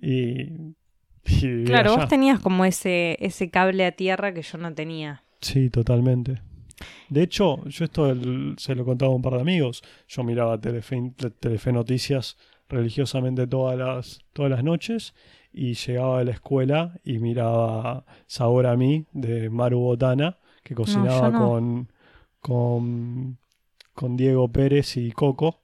[0.00, 0.74] Y,
[1.66, 2.00] Claro, allá.
[2.02, 5.22] vos tenías como ese, ese cable a tierra que yo no tenía.
[5.40, 6.40] Sí, totalmente.
[7.08, 9.82] De hecho, yo esto el- se lo contaba a un par de amigos.
[10.06, 12.36] Yo miraba Telefe, Telefe Noticias
[12.68, 15.14] religiosamente todas las, todas las noches
[15.52, 21.30] y llegaba de la escuela y miraba Sabor a mí de Maru Botana, que cocinaba
[21.30, 21.38] no.
[21.38, 21.92] con,
[22.40, 23.38] con,
[23.94, 25.62] con Diego Pérez y Coco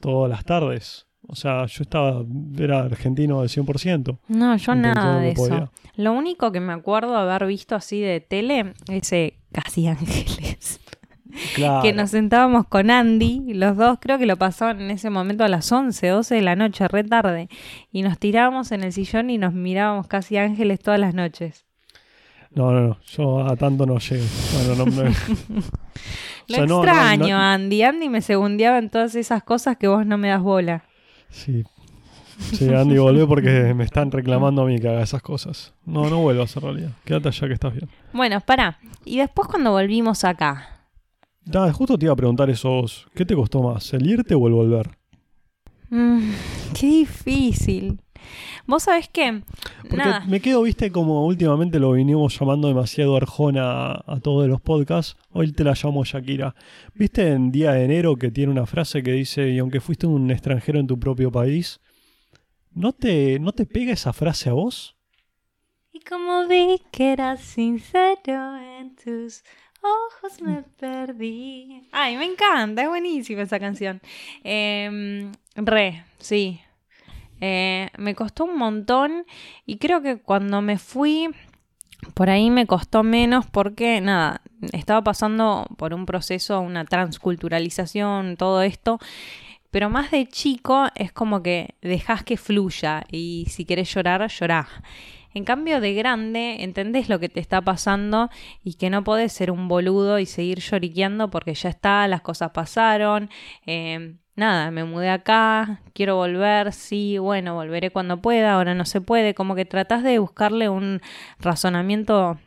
[0.00, 1.06] todas las tardes.
[1.28, 2.24] O sea, yo estaba,
[2.58, 4.18] era argentino al 100%.
[4.28, 5.42] No, yo nada de eso.
[5.42, 5.70] podía.
[5.94, 10.80] Lo único que me acuerdo haber visto así de tele es eh, Casi Ángeles.
[11.54, 11.82] Claro.
[11.82, 15.48] Que nos sentábamos con Andy, los dos creo que lo pasaban en ese momento a
[15.48, 17.48] las 11, 12 de la noche, re tarde.
[17.92, 21.67] Y nos tirábamos en el sillón y nos mirábamos Casi Ángeles todas las noches.
[22.58, 24.24] No, no, no, yo a tanto no llegué.
[24.66, 25.08] Bueno, no, no- Lo
[25.60, 25.62] O
[26.48, 27.82] sea, no, extraño, no- Andy.
[27.82, 30.82] Andy me segundeaba en todas esas cosas que vos no me das bola.
[31.30, 31.62] Sí.
[32.52, 35.72] Sí, Andy, volvé porque me están reclamando a mí que haga esas cosas.
[35.84, 36.90] No, no vuelvas en realidad.
[37.04, 37.88] Quédate allá que estás bien.
[38.12, 38.78] Bueno, pará.
[39.04, 40.74] Y después cuando volvimos acá,
[41.54, 43.06] Ah, justo te iba a preguntar eso vos.
[43.14, 44.90] ¿Qué te costó más, el irte o el volver?
[45.90, 46.30] Mm,
[46.78, 48.00] qué difícil.
[48.66, 49.42] Vos sabés que.
[49.82, 50.24] Porque Nada.
[50.26, 55.16] me quedo, viste, como últimamente lo vinimos llamando demasiado Arjona a, a todos los podcasts.
[55.30, 56.54] Hoy te la llamo Shakira.
[56.94, 60.30] ¿Viste en Día de Enero que tiene una frase que dice, y aunque fuiste un
[60.30, 61.80] extranjero en tu propio país,
[62.72, 64.96] ¿no te, ¿no te pega esa frase a vos?
[65.92, 69.42] Y como vi que eras sincero en tus
[69.82, 71.88] ojos me perdí.
[71.92, 74.00] Ay, me encanta, es buenísima esa canción.
[74.44, 76.60] Em, re, sí.
[77.40, 79.24] Eh, me costó un montón
[79.66, 81.28] y creo que cuando me fui,
[82.14, 84.40] por ahí me costó menos porque, nada,
[84.72, 88.98] estaba pasando por un proceso, una transculturalización, todo esto.
[89.70, 94.66] Pero más de chico es como que dejas que fluya y si querés llorar, llorá.
[95.34, 98.30] En cambio de grande, entendés lo que te está pasando
[98.64, 102.50] y que no podés ser un boludo y seguir lloriqueando porque ya está, las cosas
[102.52, 103.28] pasaron.
[103.66, 109.00] eh, nada, me mudé acá, quiero volver, sí, bueno, volveré cuando pueda, ahora no se
[109.00, 109.34] puede.
[109.34, 111.00] Como que tratás de buscarle un
[111.40, 112.38] razonamiento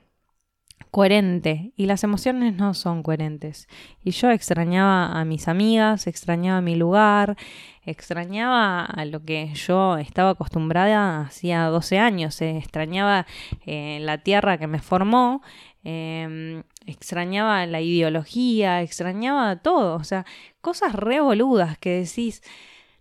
[0.90, 3.68] coherente y las emociones no son coherentes.
[4.04, 7.38] Y yo extrañaba a mis amigas, extrañaba mi lugar,
[7.84, 13.26] extrañaba a lo que yo estaba acostumbrada hacía 12 años, eh, extrañaba
[13.66, 15.42] eh, la tierra que me formó,
[15.84, 20.26] eh, extrañaba la ideología, extrañaba todo, o sea,
[20.62, 22.42] cosas re boludas que decís,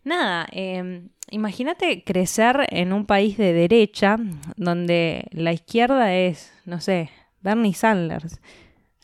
[0.04, 4.16] nada, eh, imagínate crecer en un país de derecha
[4.56, 8.40] donde la izquierda es, no sé, Bernie Sanders.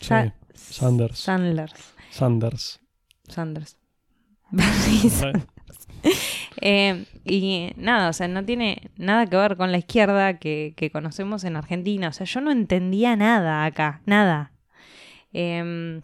[0.01, 1.19] Sí, Sa- Sanders.
[1.19, 1.95] Sanders.
[2.11, 2.81] Sanders.
[3.29, 3.77] Sanders.
[4.51, 5.47] Bernie Sanders.
[6.61, 10.91] Eh, y nada, o sea, no tiene nada que ver con la izquierda que, que
[10.91, 12.09] conocemos en Argentina.
[12.09, 14.53] O sea, yo no entendía nada acá, nada.
[15.39, 16.01] Eh,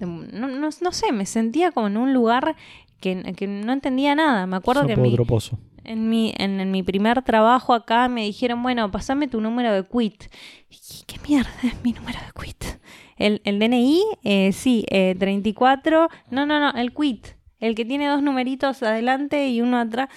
[0.00, 2.56] no, no- no sé, me sentía como en un lugar
[3.00, 4.46] que, que no entendía nada.
[4.46, 5.10] Me acuerdo que mi,
[5.84, 9.84] en mi, en, en mi primer trabajo acá me dijeron, bueno, pasame tu número de
[9.86, 10.24] quit.
[10.68, 12.64] Y, ¿Qué mierda es mi número de quit?
[13.16, 16.08] El, el DNI, eh, sí, eh, 34.
[16.30, 17.26] No, no, no, el quit.
[17.58, 20.08] El que tiene dos numeritos adelante y uno atrás.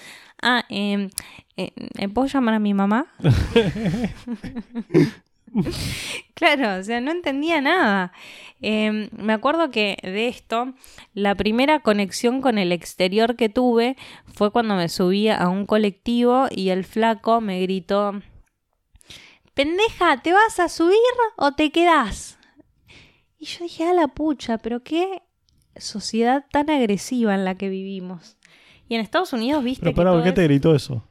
[0.42, 1.08] Ah, eh,
[1.56, 3.06] eh, ¿eh, ¿puedo llamar a mi mamá?
[6.34, 8.12] Claro, o sea, no entendía nada.
[8.60, 10.74] Eh, me acuerdo que de esto,
[11.12, 13.96] la primera conexión con el exterior que tuve
[14.32, 18.20] fue cuando me subí a un colectivo y el flaco me gritó,
[19.54, 20.98] pendeja, ¿te vas a subir
[21.36, 22.38] o te quedás?
[23.38, 25.22] Y yo dije, a la pucha, pero qué
[25.76, 28.36] sociedad tan agresiva en la que vivimos.
[28.88, 31.08] Y en Estados Unidos, viste Pero que pará, ¿por qué te gritó eso?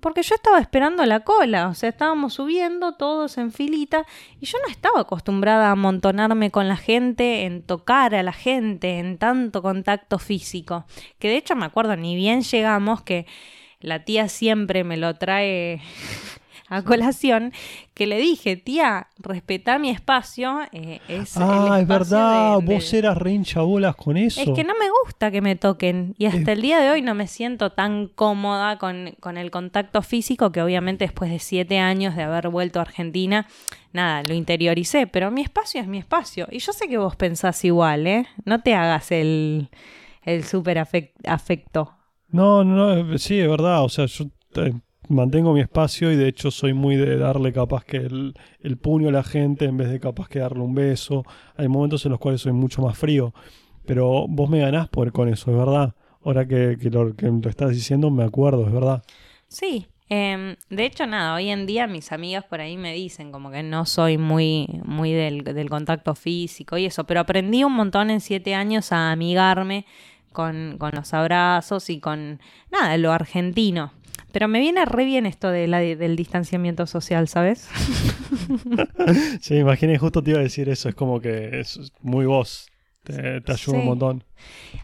[0.00, 4.04] Porque yo estaba esperando la cola, o sea, estábamos subiendo todos en filita
[4.40, 8.98] y yo no estaba acostumbrada a amontonarme con la gente, en tocar a la gente,
[8.98, 10.84] en tanto contacto físico.
[11.18, 13.26] Que de hecho me acuerdo, ni bien llegamos, que
[13.80, 15.80] la tía siempre me lo trae
[16.76, 17.52] a colación
[17.94, 20.60] que le dije, tía, respetá mi espacio.
[20.72, 24.40] eh, es el Ah, es verdad, de- de- vos eras re hinchabolas con eso.
[24.40, 27.14] Es que no me gusta que me toquen y hasta el día de hoy no
[27.14, 32.14] me siento tan cómoda con, con el contacto físico que obviamente después de siete años
[32.14, 33.46] de haber vuelto a Argentina,
[33.92, 36.46] nada, lo interioricé, pero mi espacio es mi espacio.
[36.50, 38.26] Y yo sé que vos pensás igual, ¿eh?
[38.44, 39.70] No te hagas el,
[40.22, 41.94] el súper afec- afecto.
[42.28, 43.82] No, no, no, sí, es verdad.
[43.82, 44.26] O sea, yo
[44.56, 44.74] eh,
[45.08, 49.08] mantengo mi espacio y de hecho soy muy de darle capaz que el, el puño
[49.08, 51.24] a la gente en vez de capaz que darle un beso.
[51.56, 53.32] Hay momentos en los cuales soy mucho más frío.
[53.88, 55.94] Pero vos me ganás por, con eso, es verdad.
[56.22, 59.02] Ahora que, lo que lo estás diciendo me acuerdo, es verdad.
[59.48, 63.50] Sí, em, de hecho nada, hoy en día mis amigas por ahí me dicen como
[63.50, 68.10] que no soy muy, muy del, del contacto físico y eso, pero aprendí un montón
[68.10, 69.86] en siete años a amigarme
[70.32, 72.40] con, con los abrazos y con
[72.70, 73.92] nada, lo argentino.
[74.38, 77.68] Pero me viene re bien esto de la, del distanciamiento social, ¿sabes?
[79.40, 80.88] Sí, imaginé, justo te iba a decir eso.
[80.88, 82.68] Es como que es muy vos.
[83.02, 84.24] Te, te ayuda un montón.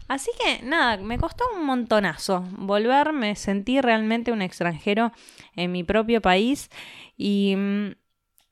[0.09, 5.13] Así que nada, me costó un montonazo volver, me sentí realmente un extranjero
[5.55, 6.69] en mi propio país
[7.15, 7.91] y mm,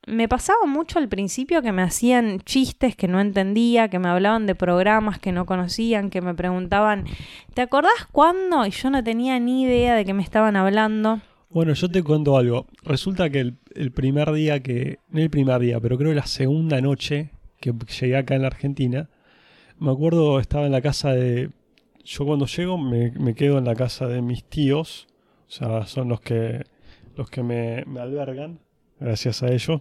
[0.06, 4.46] me pasaba mucho al principio que me hacían chistes que no entendía, que me hablaban
[4.46, 7.04] de programas que no conocían, que me preguntaban,
[7.54, 8.66] ¿te acordás cuándo?
[8.66, 11.20] Y yo no tenía ni idea de qué me estaban hablando.
[11.50, 12.66] Bueno, yo te cuento algo.
[12.82, 14.98] Resulta que el, el primer día que.
[15.10, 18.48] No el primer día, pero creo que la segunda noche que llegué acá en la
[18.48, 19.08] Argentina.
[19.78, 21.50] Me acuerdo, estaba en la casa de.
[22.04, 25.06] Yo cuando llego me, me quedo en la casa de mis tíos.
[25.46, 26.64] O sea, son los que.
[27.16, 28.58] los que me, me albergan.
[29.04, 29.80] Gracias a ellos.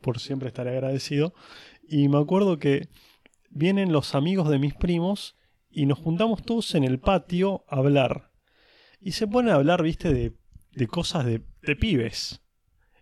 [0.00, 1.34] Por siempre estaré agradecido.
[1.88, 2.88] Y me acuerdo que
[3.50, 5.36] vienen los amigos de mis primos.
[5.70, 8.30] Y nos juntamos todos en el patio a hablar.
[9.00, 10.32] Y se ponen a hablar, viste, de
[10.76, 12.42] de cosas de, de pibes.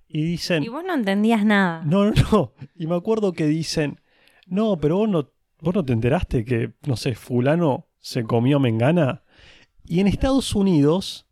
[0.09, 1.83] Y dicen, Y vos no entendías nada.
[1.85, 2.53] no, no, no.
[2.75, 4.01] Y me acuerdo que dicen,
[4.47, 5.31] no, pero vos no,
[5.61, 9.25] vos no te enteraste que, no sé, fulano se comió mengana.
[9.85, 11.27] Y en Estados Unidos,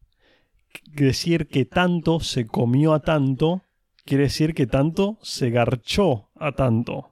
[0.85, 3.63] decir que tanto se comió a tanto,
[4.05, 7.11] quiere decir que tanto se garchó a tanto.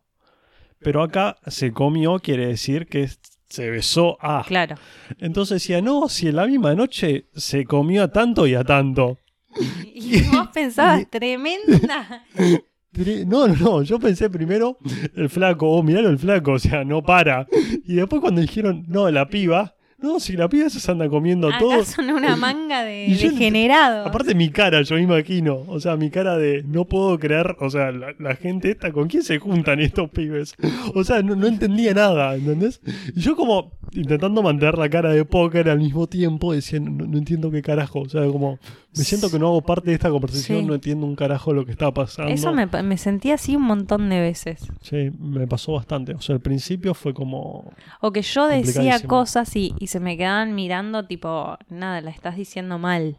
[0.81, 3.09] Pero acá se comió quiere decir que
[3.49, 4.45] se besó a.
[4.47, 4.77] Claro.
[5.19, 9.19] Entonces decía, no, si en la misma noche se comió a tanto y a tanto.
[9.95, 12.25] Y vos pensabas, tremenda.
[12.93, 14.79] Tre- No, no, no, yo pensé primero
[15.15, 17.47] el flaco, oh, miralo el flaco, o sea, no para.
[17.85, 21.73] Y después cuando dijeron, no, la piba, no, si la piba se anda comiendo todo.
[21.75, 24.07] Acá son una manga de Y yo no- degenerados.
[24.07, 27.71] Aparte mi cara, yo me imagino, o sea, mi cara de no puedo creer, o
[27.71, 30.55] sea, la, la gente esta, ¿con quién se juntan estos pibes?
[30.95, 32.81] O sea, no, no entendía nada, ¿entendés?
[33.15, 37.19] Y yo como intentando mantener la cara de póker al mismo tiempo, decía, no, no
[37.19, 38.59] entiendo qué carajo, o sea, como
[38.97, 40.65] me siento que no hago parte de esta conversación, Sí.
[40.67, 42.33] no entiendo un carajo lo que está pasando.
[42.33, 44.67] Eso me, me sentí así un montón de veces.
[44.83, 47.73] Sí, me pasó bastante, o sea, al principio fue como...
[48.01, 52.37] O que yo decía cosas y, y se me quedaban mirando tipo, nada, la estás
[52.37, 53.17] diciendo mal.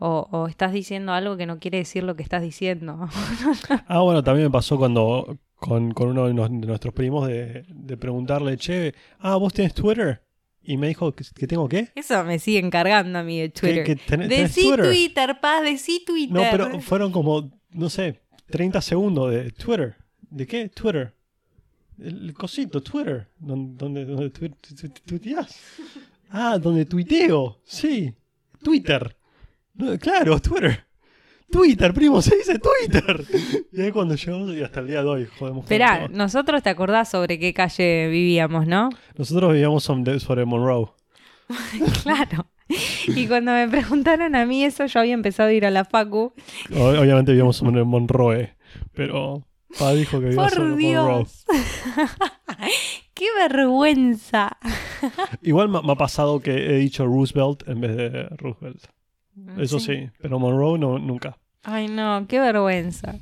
[0.00, 3.08] O, o estás diciendo algo que no quiere decir lo que estás diciendo.
[3.88, 7.64] Ah, bueno, también me pasó cuando con, con uno de, nos- de nuestros primos de,
[7.68, 10.22] de preguntarle, che, ah, ¿vos tenés Twitter?
[10.62, 11.90] Y me dijo, ¿que, que tengo qué?
[11.94, 13.84] Eso me sigue encargando a mí de ¿Que, Twitter.
[13.84, 14.86] que tenés Decí Twitter?
[14.86, 16.34] Twitter, paz, decí Twitter.
[16.34, 19.96] No, pero fueron como, no sé, 30 segundos de Twitter.
[20.30, 20.68] ¿De qué?
[20.68, 21.14] Twitter.
[21.98, 23.26] El cosito, Twitter.
[23.38, 25.58] Don- Donde, donde tui- tu- tu- tuiteás.
[26.30, 27.60] Ah, donde tuiteo.
[27.64, 28.12] Sí.
[28.62, 29.16] Twitter.
[29.74, 30.84] No, claro, Twitter.
[31.50, 33.24] Twitter, primo, se dice Twitter.
[33.72, 35.64] Y ahí cuando llegamos y hasta el día de hoy, jodemos.
[35.64, 38.90] Esperá, nosotros te acordás sobre qué calle vivíamos, ¿no?
[39.16, 40.88] Nosotros vivíamos sobre, Monroe.
[42.02, 42.46] claro.
[43.06, 46.34] Y cuando me preguntaron a mí eso, yo había empezado a ir a la Facu.
[46.70, 48.54] Obviamente vivíamos sobre Monroe.
[48.92, 49.46] Pero
[49.78, 50.76] Pa dijo que Por.
[50.76, 51.44] Dios.
[53.14, 54.56] ¡Qué vergüenza!
[55.42, 58.97] Igual me, me ha pasado que he dicho Roosevelt en vez de Roosevelt.
[59.58, 61.36] Eso sí, pero Monroe no, nunca.
[61.62, 63.14] Ay, no, qué vergüenza.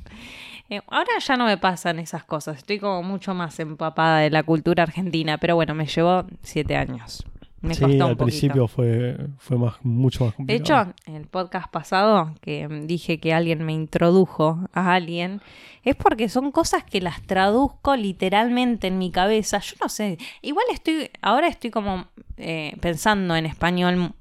[0.69, 2.57] Eh, ahora ya no me pasan esas cosas.
[2.57, 5.37] Estoy como mucho más empapada de la cultura argentina.
[5.37, 7.25] Pero bueno, me llevó siete años.
[7.61, 8.25] Me sí, costó un al poquito.
[8.25, 10.91] principio fue, fue más, mucho más De complicado.
[10.91, 15.41] hecho, en el podcast pasado que dije que alguien me introdujo a alguien,
[15.83, 19.57] es porque son cosas que las traduzco literalmente en mi cabeza.
[19.59, 22.05] Yo no sé, igual estoy, ahora estoy como
[22.37, 24.13] eh, pensando en español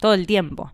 [0.00, 0.72] todo el tiempo.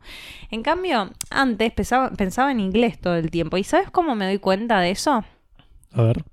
[0.50, 3.57] En cambio, antes pensaba, pensaba en inglés todo el tiempo.
[3.57, 5.24] ¿Y sabes cómo me doy cuenta de eso?
[5.92, 6.24] A ver.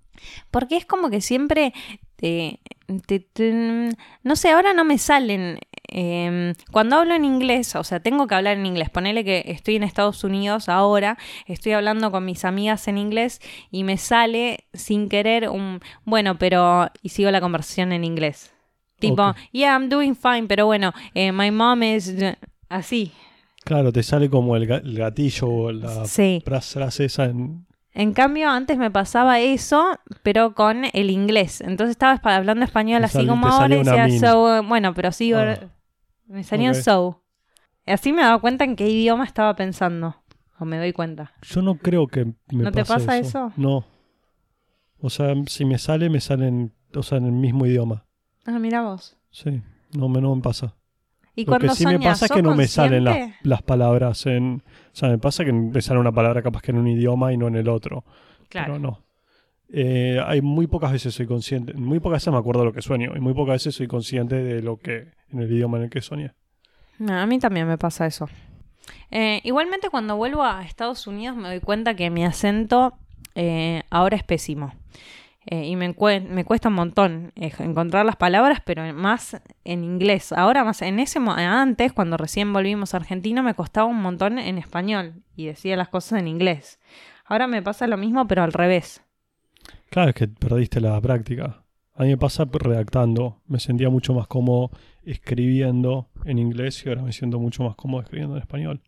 [0.51, 1.73] Porque es como que siempre
[2.15, 2.59] te,
[3.05, 3.89] te- te-
[4.23, 8.35] no sé, ahora no me salen em, cuando hablo en inglés, o sea, tengo que
[8.35, 8.89] hablar en inglés.
[8.89, 13.39] Ponele que estoy en Estados Unidos ahora, estoy hablando con mis amigas en inglés
[13.69, 18.53] y me sale sin querer un, bueno, pero, y sigo la conversación en inglés.
[18.99, 22.15] Tipo, yeah, I'm doing fine, pero bueno, eh, my mom is
[22.75, 23.11] así.
[23.63, 26.41] Claro, te sale como el, ga- el gatillo o la Sí.
[26.45, 27.65] frase esa en...
[27.93, 31.61] En cambio, antes me pasaba eso, pero con el inglés.
[31.61, 34.63] Entonces estaba hablando español Te así sal- como ahora y salía decía so.
[34.63, 35.57] Bueno, pero sí, Ah.
[36.27, 36.75] me salió Ok.
[36.77, 37.21] so.
[37.87, 40.15] Y así me daba cuenta en qué idioma estaba pensando.
[40.59, 41.31] O me doy cuenta.
[41.43, 43.51] Yo no creo que me ¿No te pasa eso?
[43.55, 43.85] No.
[44.99, 48.05] O sea, si me sale, me sale en, o sea, en el mismo idioma.
[48.45, 49.15] Ah, mira vos.
[49.31, 49.61] Sí,
[49.93, 50.75] no me, no me pasa.
[51.35, 53.39] Y Lo que sí me pasa es ¿sos que no me salen las, consciente?
[53.43, 54.63] las palabras en...
[54.65, 57.37] O sea, me pasa que me sale una palabra capaz que en un idioma y
[57.37, 58.05] no en el otro.
[58.47, 58.73] Claro.
[58.73, 59.05] Pero no.
[59.69, 62.81] Eh, hay muy pocas veces soy consciente, muy pocas veces me acuerdo de lo que
[62.81, 65.89] sueño y muy pocas veces soy consciente de lo que en el idioma en el
[65.89, 66.33] que soñé.
[66.99, 68.29] No, a mí también me pasa eso.
[69.11, 72.93] Eh, igualmente cuando vuelvo a Estados Unidos me doy cuenta que mi acento
[73.33, 74.73] eh, ahora es pésimo.
[75.47, 75.95] Eh, y me,
[76.29, 80.31] me cuesta un montón eh, encontrar las palabras, pero más en inglés.
[80.31, 84.57] Ahora más en ese antes, cuando recién volvimos a Argentina, me costaba un montón en
[84.57, 86.79] español y decía las cosas en inglés.
[87.25, 89.03] Ahora me pasa lo mismo, pero al revés.
[89.89, 91.63] Claro, es que perdiste la práctica.
[91.93, 93.41] A mí me pasa redactando.
[93.47, 94.71] Me sentía mucho más cómodo
[95.03, 98.81] escribiendo en inglés y ahora me siento mucho más cómodo escribiendo en español.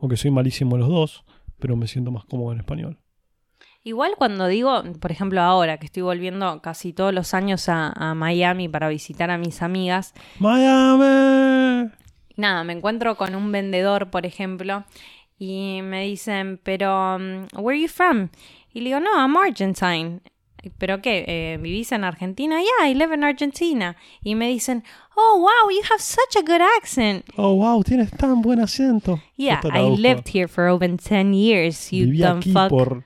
[0.00, 1.24] Aunque soy malísimo los dos,
[1.58, 2.98] pero me siento más cómodo en español.
[3.86, 8.14] Igual cuando digo, por ejemplo, ahora que estoy volviendo casi todos los años a, a
[8.14, 11.90] Miami para visitar a mis amigas, ¡Miami!
[12.36, 14.84] nada, me encuentro con un vendedor, por ejemplo,
[15.38, 18.28] y me dicen, pero, um, where are you from?
[18.72, 20.20] Y le digo, no, I'm Argentine.
[20.78, 21.26] ¿Pero qué?
[21.28, 22.56] Eh, ¿Vivís en Argentina?
[22.58, 23.96] Yeah, I live in Argentina.
[24.22, 24.82] Y me dicen,
[25.14, 27.26] oh, wow, you have such a good accent.
[27.36, 29.20] Oh, wow, tienes tan buen acento.
[29.36, 32.70] Yeah, I lived here for over 10 years, you Viví dumb aquí fuck.
[32.70, 33.04] por...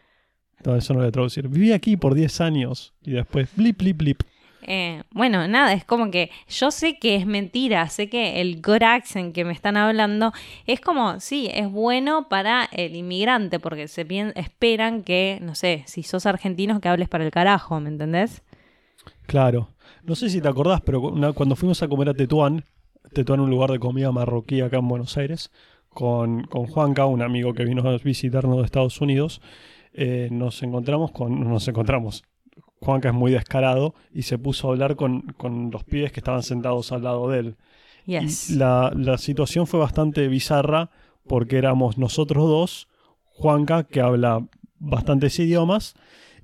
[0.64, 1.48] No, eso no lo voy a traducir.
[1.48, 4.22] Viví aquí por 10 años y después blip, blip, blip.
[4.62, 8.82] Eh, bueno, nada, es como que yo sé que es mentira, sé que el good
[8.82, 10.32] accent que me están hablando
[10.66, 16.02] es como, sí, es bueno para el inmigrante, porque se esperan que, no sé, si
[16.02, 18.42] sos argentino, que hables para el carajo, ¿me entendés?
[19.26, 19.70] Claro.
[20.02, 21.00] No sé si te acordás, pero
[21.34, 22.64] cuando fuimos a comer a Tetuán,
[23.12, 25.50] Tetuán un lugar de comida marroquí acá en Buenos Aires,
[25.90, 29.40] con, con Juanca, un amigo que vino a visitarnos de Estados Unidos,
[29.92, 31.48] eh, nos encontramos con...
[31.48, 32.24] Nos encontramos.
[32.80, 36.42] Juanca es muy descarado y se puso a hablar con, con los pibes que estaban
[36.44, 37.56] sentados al lado de él.
[38.06, 38.50] Yes.
[38.50, 40.90] La, la situación fue bastante bizarra
[41.26, 42.88] porque éramos nosotros dos,
[43.24, 44.46] Juanca, que habla
[44.78, 45.94] bastantes idiomas,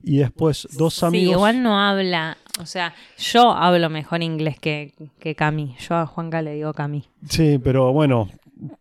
[0.02, 1.32] y después dos Sí, amigos...
[1.36, 5.76] igual no habla, o sea, yo hablo mejor inglés que, que Cami.
[5.88, 7.04] Yo a Juanca le digo Cami.
[7.28, 8.28] Sí, pero bueno,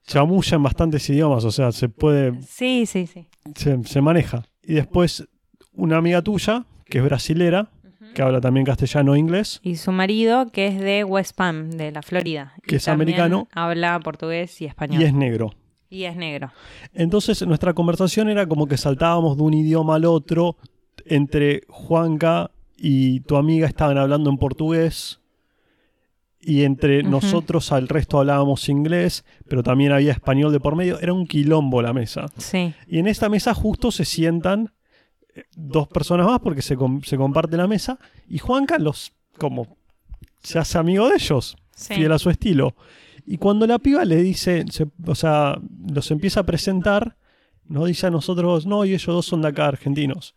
[0.06, 3.28] chamulla en bastantes idiomas, o sea, se puede, Sí, sí, sí.
[3.56, 4.44] se, se maneja.
[4.64, 5.28] Y después
[5.74, 7.70] una amiga tuya, que es brasilera,
[8.14, 11.92] que habla también castellano e inglés, Y su marido, que es de West Palm, de
[11.92, 12.54] la Florida.
[12.66, 13.48] Que Y es americano.
[13.54, 15.02] Habla portugués y español.
[15.02, 15.54] y es negro.
[15.90, 16.52] Y es negro.
[16.94, 20.58] Entonces nuestra conversación era como que saltábamos de un idioma al otro,
[21.06, 25.20] entre Juanca y tu amiga estaban hablando en portugués,
[26.46, 31.14] y entre nosotros al resto hablábamos inglés, pero también había español de por medio, era
[31.14, 32.26] un quilombo la mesa.
[32.38, 32.74] Sí.
[32.88, 34.74] Y en esta mesa justo se sientan
[35.36, 39.78] eh, dos personas más porque se, com- se comparte la mesa y Juanca los como
[40.42, 41.96] se hace amigo de ellos, Sí.
[41.96, 42.76] fiel a su estilo.
[43.26, 45.58] Y cuando la piba le dice, se- o sea,
[45.92, 47.16] los empieza a presentar,
[47.66, 50.36] nos dice a nosotros, no, y ellos dos son de acá, argentinos.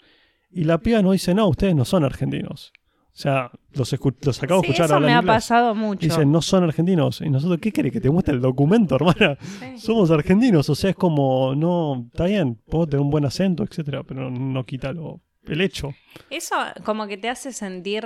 [0.53, 2.73] Y la piba nos dice, no, ustedes no son argentinos.
[3.17, 5.35] O sea, los, escu- los acabo de Sí, escuchar eso hablar me ha inglés.
[5.37, 6.01] pasado mucho.
[6.07, 7.23] Dicen, no son argentinos.
[7.23, 7.91] Y nosotros, ¿qué querés?
[7.91, 9.39] Que te muestre el documento, hermana.
[9.41, 9.79] Sí.
[9.79, 14.03] Somos argentinos, o sea, es como, no, está bien, puedo tener un buen acento, etcétera,
[14.03, 15.95] pero no quita lo, el hecho.
[16.29, 18.05] Eso como que te hace sentir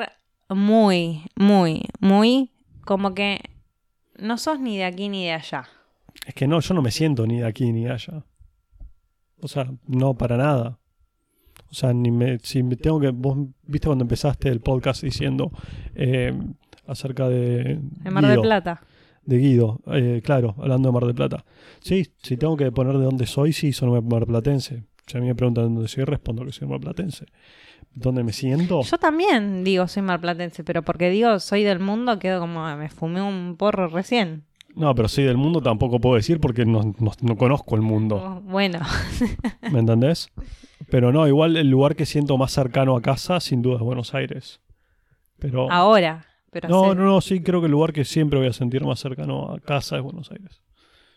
[0.49, 2.53] muy, muy, muy
[2.85, 3.41] como que
[4.17, 5.65] no sos ni de aquí ni de allá.
[6.25, 8.25] Es que no, yo no me siento ni de aquí ni de allá.
[9.41, 10.79] O sea, no para nada.
[11.71, 15.53] O sea, ni me, si me tengo que, vos viste cuando empezaste el podcast diciendo
[15.95, 16.33] eh,
[16.87, 18.83] acerca de En Mar del Plata.
[19.25, 21.45] de Guido, eh, claro, hablando de Mar del Plata.
[21.81, 24.85] Sí, si tengo que poner de dónde soy, sí, soy marplatense.
[25.07, 27.27] Si a mí me preguntan de dónde soy, respondo que soy marplatense.
[27.95, 28.83] ¿Dónde me siento?
[28.83, 33.21] Yo también digo soy marplatense, pero porque digo soy del mundo quedo como me fumé
[33.23, 34.45] un porro recién.
[34.77, 38.17] No, pero sí, del mundo tampoco puedo decir porque no, no- no conozco el mundo.
[38.17, 38.79] Oh, Bueno,
[39.73, 40.31] ¿Me entendés?
[40.91, 44.15] Pero no, igual el lugar que siento más cercano a casa, sin duda, es Buenos
[44.15, 44.61] Aires.
[45.39, 46.27] Pero ahora.
[46.51, 48.99] Pero No, no, no, sí, creo que el lugar que siempre voy a sentir más
[48.99, 50.63] cercano a casa es Buenos Aires.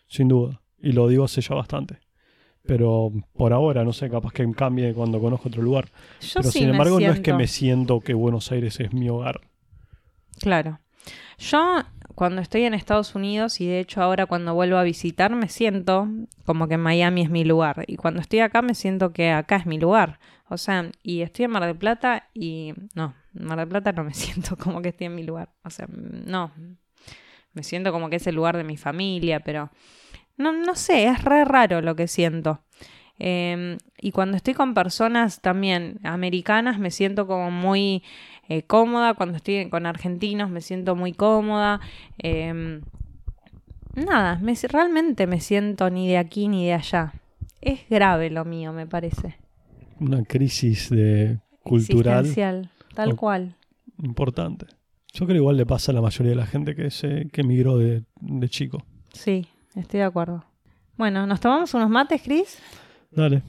[0.06, 0.62] Sin duda.
[0.78, 1.98] Y lo digo hace ya bastante.
[2.62, 5.86] Pero por ahora, no sé, capaz que cambie cuando conozco otro lugar.
[6.20, 9.08] Yo Pero sí sin embargo, no es que me siento que Buenos Aires es mi
[9.08, 9.40] hogar.
[10.40, 10.80] Claro.
[11.38, 11.82] Yo
[12.14, 16.08] cuando estoy en Estados Unidos y de hecho ahora cuando vuelvo a visitar me siento
[16.44, 19.66] como que Miami es mi lugar y cuando estoy acá me siento que acá es
[19.66, 20.20] mi lugar.
[20.48, 24.04] O sea, y estoy en Mar del Plata y no, en Mar del Plata no
[24.04, 25.50] me siento como que estoy en mi lugar.
[25.64, 26.52] O sea, no.
[27.52, 29.70] Me siento como que es el lugar de mi familia, pero
[30.36, 32.62] no, no sé, es re raro lo que siento.
[33.18, 38.02] Eh, y cuando estoy con personas también americanas me siento como muy
[38.48, 39.14] eh, cómoda.
[39.14, 41.80] Cuando estoy con argentinos me siento muy cómoda.
[42.18, 42.80] Eh,
[43.94, 47.14] nada, me, realmente me siento ni de aquí ni de allá.
[47.60, 49.36] Es grave lo mío, me parece.
[50.00, 53.56] Una crisis de cultural tal cual.
[54.02, 54.66] importante.
[55.12, 57.78] Yo creo igual le pasa a la mayoría de la gente que se que emigró
[57.78, 58.84] de, de chico.
[59.12, 60.44] Sí, estoy de acuerdo.
[60.96, 62.58] Bueno, ¿nos tomamos unos mates, Cris?
[63.10, 63.42] Dale.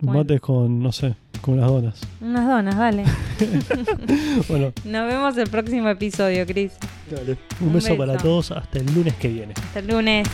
[0.00, 0.20] Bueno.
[0.20, 1.14] Mates con, no sé,
[1.44, 2.00] con las donas.
[2.22, 3.04] Unas donas, dale.
[4.48, 6.72] Bueno, Nos vemos el próximo episodio, Cris.
[7.10, 7.36] dale.
[7.60, 8.50] Un, Un beso, para todos.
[8.50, 9.52] Hasta el lunes que viene.
[9.56, 10.26] Hasta el lunes.